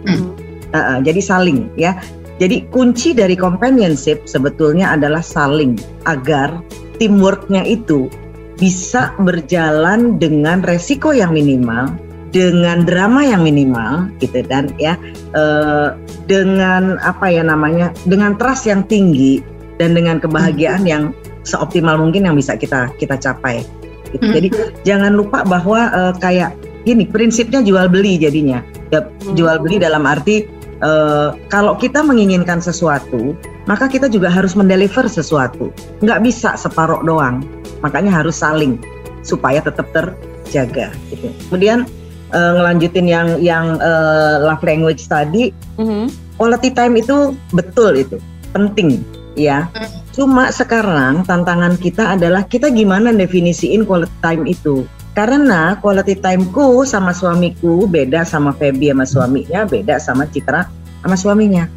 Hmm. 0.09 0.33
E, 0.73 0.77
e, 0.77 0.91
jadi 1.05 1.21
saling, 1.21 1.69
ya. 1.77 1.93
Jadi 2.39 2.71
kunci 2.71 3.11
dari 3.11 3.35
companionship 3.35 4.23
sebetulnya 4.23 4.95
adalah 4.95 5.19
saling 5.19 5.75
agar 6.07 6.63
teamworknya 6.97 7.67
itu 7.67 8.07
bisa 8.55 9.11
berjalan 9.19 10.17
dengan 10.17 10.63
resiko 10.63 11.11
yang 11.11 11.35
minimal 11.35 11.91
dengan 12.29 12.85
drama 12.85 13.25
yang 13.25 13.41
minimal 13.41 14.09
gitu 14.21 14.45
dan 14.45 14.69
ya 14.77 14.93
uh, 15.33 15.97
dengan 16.29 17.01
apa 17.01 17.25
ya 17.29 17.41
namanya 17.41 17.89
dengan 18.05 18.37
trust 18.37 18.69
yang 18.69 18.85
tinggi 18.85 19.41
dan 19.81 19.97
dengan 19.97 20.21
kebahagiaan 20.21 20.85
hmm. 20.85 20.91
yang 20.91 21.03
seoptimal 21.47 21.97
mungkin 21.97 22.29
yang 22.29 22.35
bisa 22.37 22.53
kita 22.59 22.91
kita 23.01 23.17
capai. 23.17 23.65
Gitu. 24.13 24.21
Hmm. 24.21 24.35
Jadi 24.35 24.47
jangan 24.85 25.15
lupa 25.17 25.41
bahwa 25.47 25.89
uh, 25.89 26.13
kayak 26.19 26.53
gini 26.85 27.07
prinsipnya 27.09 27.65
jual 27.65 27.89
beli 27.89 28.21
jadinya. 28.21 28.61
Ya, 28.93 29.05
hmm. 29.05 29.33
jual 29.33 29.57
beli 29.63 29.81
dalam 29.81 30.05
arti 30.05 30.45
uh, 30.85 31.33
kalau 31.49 31.73
kita 31.79 32.05
menginginkan 32.05 32.61
sesuatu 32.61 33.33
maka 33.65 33.85
kita 33.85 34.09
juga 34.09 34.29
harus 34.29 34.53
mendeliver 34.53 35.05
sesuatu. 35.09 35.73
Nggak 36.05 36.19
bisa 36.25 36.53
separoh 36.59 37.01
doang. 37.01 37.41
Makanya 37.81 38.11
harus 38.21 38.37
saling 38.37 38.77
supaya 39.21 39.63
tetap 39.63 39.89
terjaga. 39.95 40.91
Gitu. 41.13 41.29
Kemudian 41.47 41.87
uh, 42.31 42.51
ngelanjutin 42.57 43.05
yang 43.09 43.27
yang 43.41 43.77
uh, 43.81 44.43
love 44.45 44.63
language 44.65 45.05
tadi, 45.09 45.51
mm-hmm. 45.77 46.09
quality 46.37 46.69
time 46.73 46.97
itu 46.97 47.33
betul 47.53 47.97
itu 47.97 48.17
penting 48.53 49.03
ya. 49.37 49.69
Cuma 50.13 50.51
sekarang 50.51 51.23
tantangan 51.23 51.79
kita 51.79 52.19
adalah 52.19 52.43
kita 52.43 52.67
gimana 52.73 53.13
definisiin 53.15 53.87
quality 53.87 54.17
time 54.19 54.43
itu. 54.49 54.83
Karena 55.15 55.75
quality 55.79 56.15
timeku 56.15 56.87
sama 56.87 57.11
suamiku 57.11 57.89
beda 57.89 58.23
sama 58.23 58.55
Feby 58.55 58.93
sama 58.93 59.05
suaminya, 59.05 59.67
beda 59.67 59.99
sama 59.99 60.23
Citra 60.29 60.69
sama 61.03 61.15
suaminya. 61.19 61.67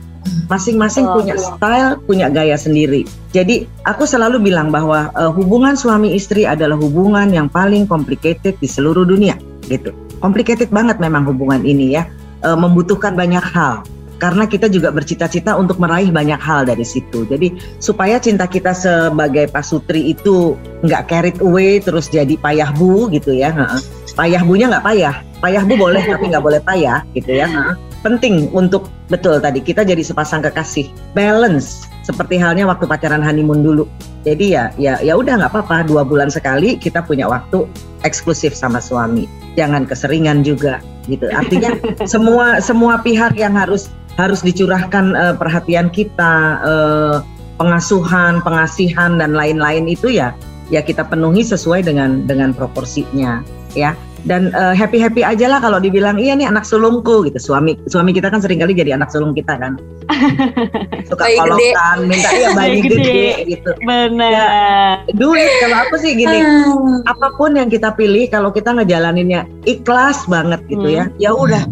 Masing-masing 0.46 1.02
oh, 1.10 1.18
punya 1.18 1.34
style, 1.34 1.98
punya 2.06 2.30
gaya 2.30 2.54
sendiri. 2.54 3.02
Jadi 3.34 3.66
aku 3.82 4.06
selalu 4.06 4.38
bilang 4.38 4.70
bahwa 4.70 5.10
uh, 5.18 5.34
hubungan 5.34 5.74
suami 5.74 6.14
istri 6.14 6.46
adalah 6.46 6.78
hubungan 6.78 7.26
yang 7.34 7.50
paling 7.50 7.90
complicated 7.90 8.54
di 8.62 8.68
seluruh 8.70 9.02
dunia, 9.02 9.34
gitu 9.66 9.90
complicated 10.22 10.70
banget 10.70 11.02
memang 11.02 11.26
hubungan 11.26 11.66
ini 11.66 11.98
ya, 11.98 12.06
e, 12.46 12.48
membutuhkan 12.54 13.18
banyak 13.18 13.42
hal. 13.42 13.82
karena 14.22 14.46
kita 14.46 14.70
juga 14.70 14.94
bercita-cita 14.94 15.58
untuk 15.58 15.82
meraih 15.82 16.14
banyak 16.14 16.38
hal 16.38 16.62
dari 16.62 16.87
situ. 16.87 17.26
Jadi 17.26 17.58
supaya 17.82 18.22
cinta 18.22 18.46
kita 18.46 18.70
sebagai 18.70 19.50
pasutri 19.50 20.14
itu 20.14 20.54
nggak 20.87 21.11
carried 21.11 21.38
away 21.42 21.82
terus 21.82 22.06
jadi 22.06 22.38
payah 22.38 22.70
bu 22.70 23.11
gitu 23.11 23.35
ya. 23.35 23.50
Payah 24.14 24.46
bunya 24.46 24.70
nggak 24.70 24.87
payah, 24.87 25.26
payah 25.42 25.66
bu 25.66 25.74
boleh 25.74 26.06
tapi 26.06 26.30
nggak 26.30 26.44
boleh 26.46 26.62
payah 26.62 27.02
gitu 27.18 27.35
ya. 27.35 27.50
Penting 28.06 28.46
untuk 28.54 28.87
betul 29.11 29.42
tadi 29.42 29.58
kita 29.58 29.82
jadi 29.82 30.06
sepasang 30.06 30.46
kekasih 30.46 30.87
balance 31.18 31.90
seperti 32.02 32.38
halnya 32.38 32.66
waktu 32.66 32.84
pacaran 32.86 33.22
honeymoon 33.22 33.62
dulu. 33.62 33.84
Jadi 34.22 34.54
ya 34.54 34.70
ya 34.78 34.98
ya 35.02 35.18
udah 35.18 35.38
nggak 35.38 35.50
apa-apa 35.50 35.86
dua 35.86 36.06
bulan 36.06 36.30
sekali 36.30 36.78
kita 36.78 37.02
punya 37.02 37.26
waktu 37.26 37.66
eksklusif 38.06 38.54
sama 38.54 38.78
suami. 38.78 39.26
Jangan 39.58 39.86
keseringan 39.86 40.46
juga 40.46 40.78
gitu. 41.10 41.26
Artinya 41.30 41.74
semua 42.12 42.62
semua 42.62 43.02
pihak 43.02 43.34
yang 43.38 43.54
harus 43.54 43.90
harus 44.20 44.44
dicurahkan 44.44 45.16
uh, 45.16 45.34
perhatian 45.34 45.88
kita, 45.88 46.60
uh, 46.62 47.16
pengasuhan, 47.56 48.44
pengasihan 48.44 49.16
dan 49.16 49.32
lain-lain 49.32 49.88
itu 49.88 50.12
ya 50.12 50.36
ya 50.72 50.80
kita 50.80 51.04
penuhi 51.04 51.44
sesuai 51.44 51.84
dengan 51.84 52.24
dengan 52.24 52.56
proporsinya 52.56 53.44
ya 53.76 53.92
dan 54.22 54.54
uh, 54.54 54.70
eh, 54.70 54.74
happy 54.78 55.02
happy 55.02 55.26
aja 55.26 55.50
lah 55.50 55.58
kalau 55.58 55.82
dibilang 55.82 56.18
iya 56.18 56.38
nih 56.38 56.46
anak 56.46 56.62
sulungku 56.62 57.26
gitu. 57.26 57.38
Suami 57.38 57.74
suami 57.90 58.14
kita 58.14 58.30
kan 58.30 58.38
sering 58.38 58.62
kali 58.62 58.74
jadi 58.74 58.94
anak 58.94 59.11
sulung 59.11 59.35
kita 59.35 59.58
kan. 59.58 59.78
Suka 61.11 61.26
kolokan 61.26 62.06
minta 62.06 62.30
ya 62.42 62.54
bayi 62.54 62.82
gede. 62.82 62.96
gede. 62.98 63.26
gitu. 63.58 63.70
Benar. 63.82 64.30
Ya, 64.30 64.50
duit. 65.18 65.50
Kalau 65.62 65.76
aku 65.88 65.94
sih 65.98 66.14
gini 66.14 66.38
hmm. 66.38 67.11
apa 67.11 67.35
pun 67.35 67.58
yang 67.58 67.66
kita 67.66 67.94
pilih 67.94 68.30
kalau 68.30 68.54
kita 68.54 68.70
ngejalaninnya 68.70 69.46
ikhlas 69.66 70.22
banget 70.30 70.62
gitu 70.70 70.87
ya, 70.87 71.11
hmm. 71.11 71.18
ya 71.18 71.30
ya 71.30 71.37
udah 71.37 71.62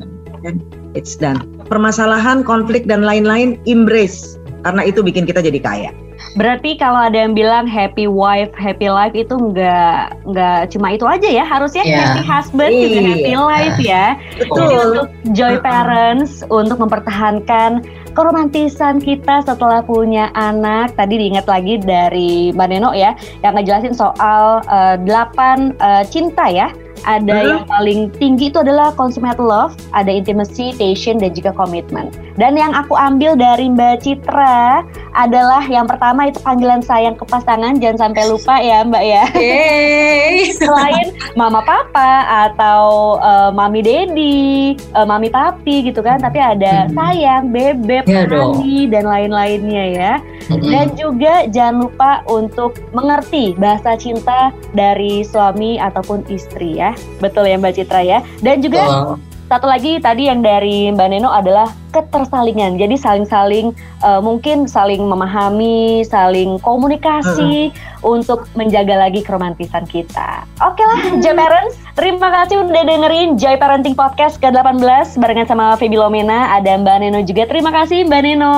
it's 0.98 1.14
done. 1.14 1.38
Permasalahan, 1.70 2.42
konflik 2.42 2.86
dan 2.90 3.06
lain-lain 3.06 3.60
embrace. 3.68 4.40
Karena 4.66 4.84
itu 4.84 5.00
bikin 5.00 5.24
kita 5.24 5.40
jadi 5.40 5.60
kaya. 5.62 5.90
Berarti 6.38 6.78
kalau 6.78 7.10
ada 7.10 7.26
yang 7.26 7.34
bilang 7.34 7.66
happy 7.66 8.06
wife, 8.06 8.54
happy 8.54 8.86
life 8.86 9.14
itu 9.18 9.34
nggak 9.34 10.24
nggak 10.30 10.60
cuma 10.70 10.94
itu 10.94 11.04
aja 11.06 11.28
ya, 11.28 11.44
harusnya 11.44 11.82
yeah. 11.82 12.14
happy 12.14 12.22
husband 12.22 12.72
yeah. 12.72 12.82
juga 12.86 13.00
iya. 13.00 13.08
happy 13.10 13.34
life 13.34 13.78
ya. 13.82 14.06
Betul. 14.38 14.54
Jadi 14.56 14.74
untuk 14.78 15.08
joy 15.34 15.54
parents 15.58 16.32
untuk 16.46 16.76
mempertahankan 16.78 17.70
keromantisan 18.14 19.02
kita 19.02 19.42
setelah 19.42 19.82
punya 19.82 20.30
anak. 20.38 20.94
Tadi 20.94 21.14
diingat 21.18 21.46
lagi 21.50 21.78
dari 21.82 22.54
Mbak 22.54 22.68
Neno 22.70 22.90
ya, 22.94 23.14
yang 23.42 23.58
ngejelasin 23.58 23.94
soal 23.94 24.62
uh, 24.70 24.94
delapan 25.02 25.74
uh, 25.82 26.06
cinta 26.06 26.46
ya 26.46 26.70
ada 27.04 27.36
hmm. 27.40 27.48
yang 27.48 27.64
paling 27.66 28.00
tinggi 28.16 28.52
itu 28.52 28.60
adalah 28.60 28.92
consummate 28.94 29.40
love, 29.40 29.76
ada 29.96 30.10
intimacy, 30.10 30.74
passion, 30.76 31.20
dan 31.20 31.32
juga 31.32 31.54
komitmen. 31.54 32.12
Dan 32.40 32.56
yang 32.56 32.72
aku 32.72 32.96
ambil 32.96 33.36
dari 33.36 33.68
Mbak 33.68 34.04
Citra 34.04 34.84
adalah 35.12 35.64
yang 35.66 35.84
pertama 35.84 36.30
itu 36.30 36.40
panggilan 36.40 36.80
sayang 36.80 37.18
ke 37.18 37.24
pasangan, 37.28 37.76
jangan 37.78 38.08
sampai 38.08 38.22
lupa 38.30 38.56
ya 38.62 38.80
Mbak 38.86 39.04
ya. 39.04 39.24
Hey. 39.36 40.48
Selain 40.60 41.12
mama 41.36 41.60
papa 41.60 42.24
atau 42.48 43.16
uh, 43.20 43.50
mami 43.52 43.84
dedi, 43.84 44.74
uh, 44.96 45.04
mami 45.04 45.28
papi 45.28 45.90
gitu 45.90 46.00
kan, 46.00 46.20
tapi 46.22 46.40
ada 46.40 46.88
hmm. 46.88 46.96
sayang, 46.96 47.42
bebek, 47.52 48.04
ya 48.08 48.24
dan 48.88 49.04
lain-lainnya 49.04 49.84
ya. 49.92 50.12
Hmm. 50.50 50.62
Dan 50.66 50.86
juga 50.98 51.46
jangan 51.50 51.86
lupa 51.86 52.12
untuk 52.26 52.78
mengerti 52.90 53.54
bahasa 53.54 53.94
cinta 53.94 54.50
dari 54.74 55.22
suami 55.22 55.78
ataupun 55.78 56.26
istri 56.26 56.80
ya. 56.80 56.89
Betul 57.22 57.50
ya 57.50 57.56
Mbak 57.58 57.72
Citra 57.76 58.00
ya. 58.02 58.18
Dan 58.42 58.60
juga. 58.64 58.82
Satu 59.50 59.66
lagi 59.66 59.98
tadi 59.98 60.30
yang 60.30 60.46
dari 60.46 60.86
Mbak 60.94 61.08
Neno 61.10 61.34
adalah 61.34 61.66
ketersalingan. 61.90 62.78
Jadi 62.78 62.94
saling-saling 62.94 63.74
uh, 63.98 64.22
mungkin 64.22 64.70
saling 64.70 65.02
memahami, 65.02 66.06
saling 66.06 66.62
komunikasi 66.62 67.74
uh. 67.74 68.14
untuk 68.14 68.46
menjaga 68.54 68.94
lagi 68.94 69.26
keromantisan 69.26 69.90
kita. 69.90 70.46
Oke 70.62 70.86
lah, 70.86 71.02
uh. 71.02 71.18
Joy 71.18 71.34
Parents, 71.34 71.74
terima 71.98 72.30
kasih 72.30 72.62
udah 72.62 72.84
dengerin 72.86 73.34
Joy 73.34 73.58
Parenting 73.58 73.98
Podcast 73.98 74.38
ke-18 74.38 75.18
barengan 75.18 75.50
sama 75.50 75.74
Feby 75.74 75.98
Lomena, 75.98 76.54
ada 76.54 76.78
Mbak 76.78 76.96
Neno 77.02 77.20
juga. 77.26 77.50
Terima 77.50 77.74
kasih 77.74 78.06
Mbak 78.06 78.22
Neno. 78.22 78.56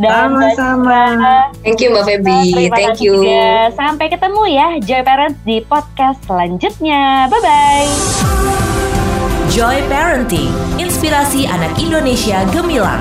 Dan 0.00 0.32
sama-sama. 0.32 1.52
Thank 1.60 1.84
you 1.84 1.92
Mbak 1.92 2.04
Feby. 2.08 2.72
Thank 2.72 3.04
you. 3.04 3.20
Juga. 3.20 3.68
Sampai 3.76 4.08
ketemu 4.08 4.42
ya 4.48 4.68
Joy 4.80 5.04
Parents 5.04 5.36
di 5.44 5.60
podcast 5.60 6.24
selanjutnya. 6.24 7.28
Bye 7.28 7.40
bye. 7.44 8.75
Joy 9.56 9.88
Parenting, 9.88 10.52
inspirasi 10.76 11.48
anak 11.48 11.80
Indonesia 11.80 12.44
gemilang. 12.52 13.00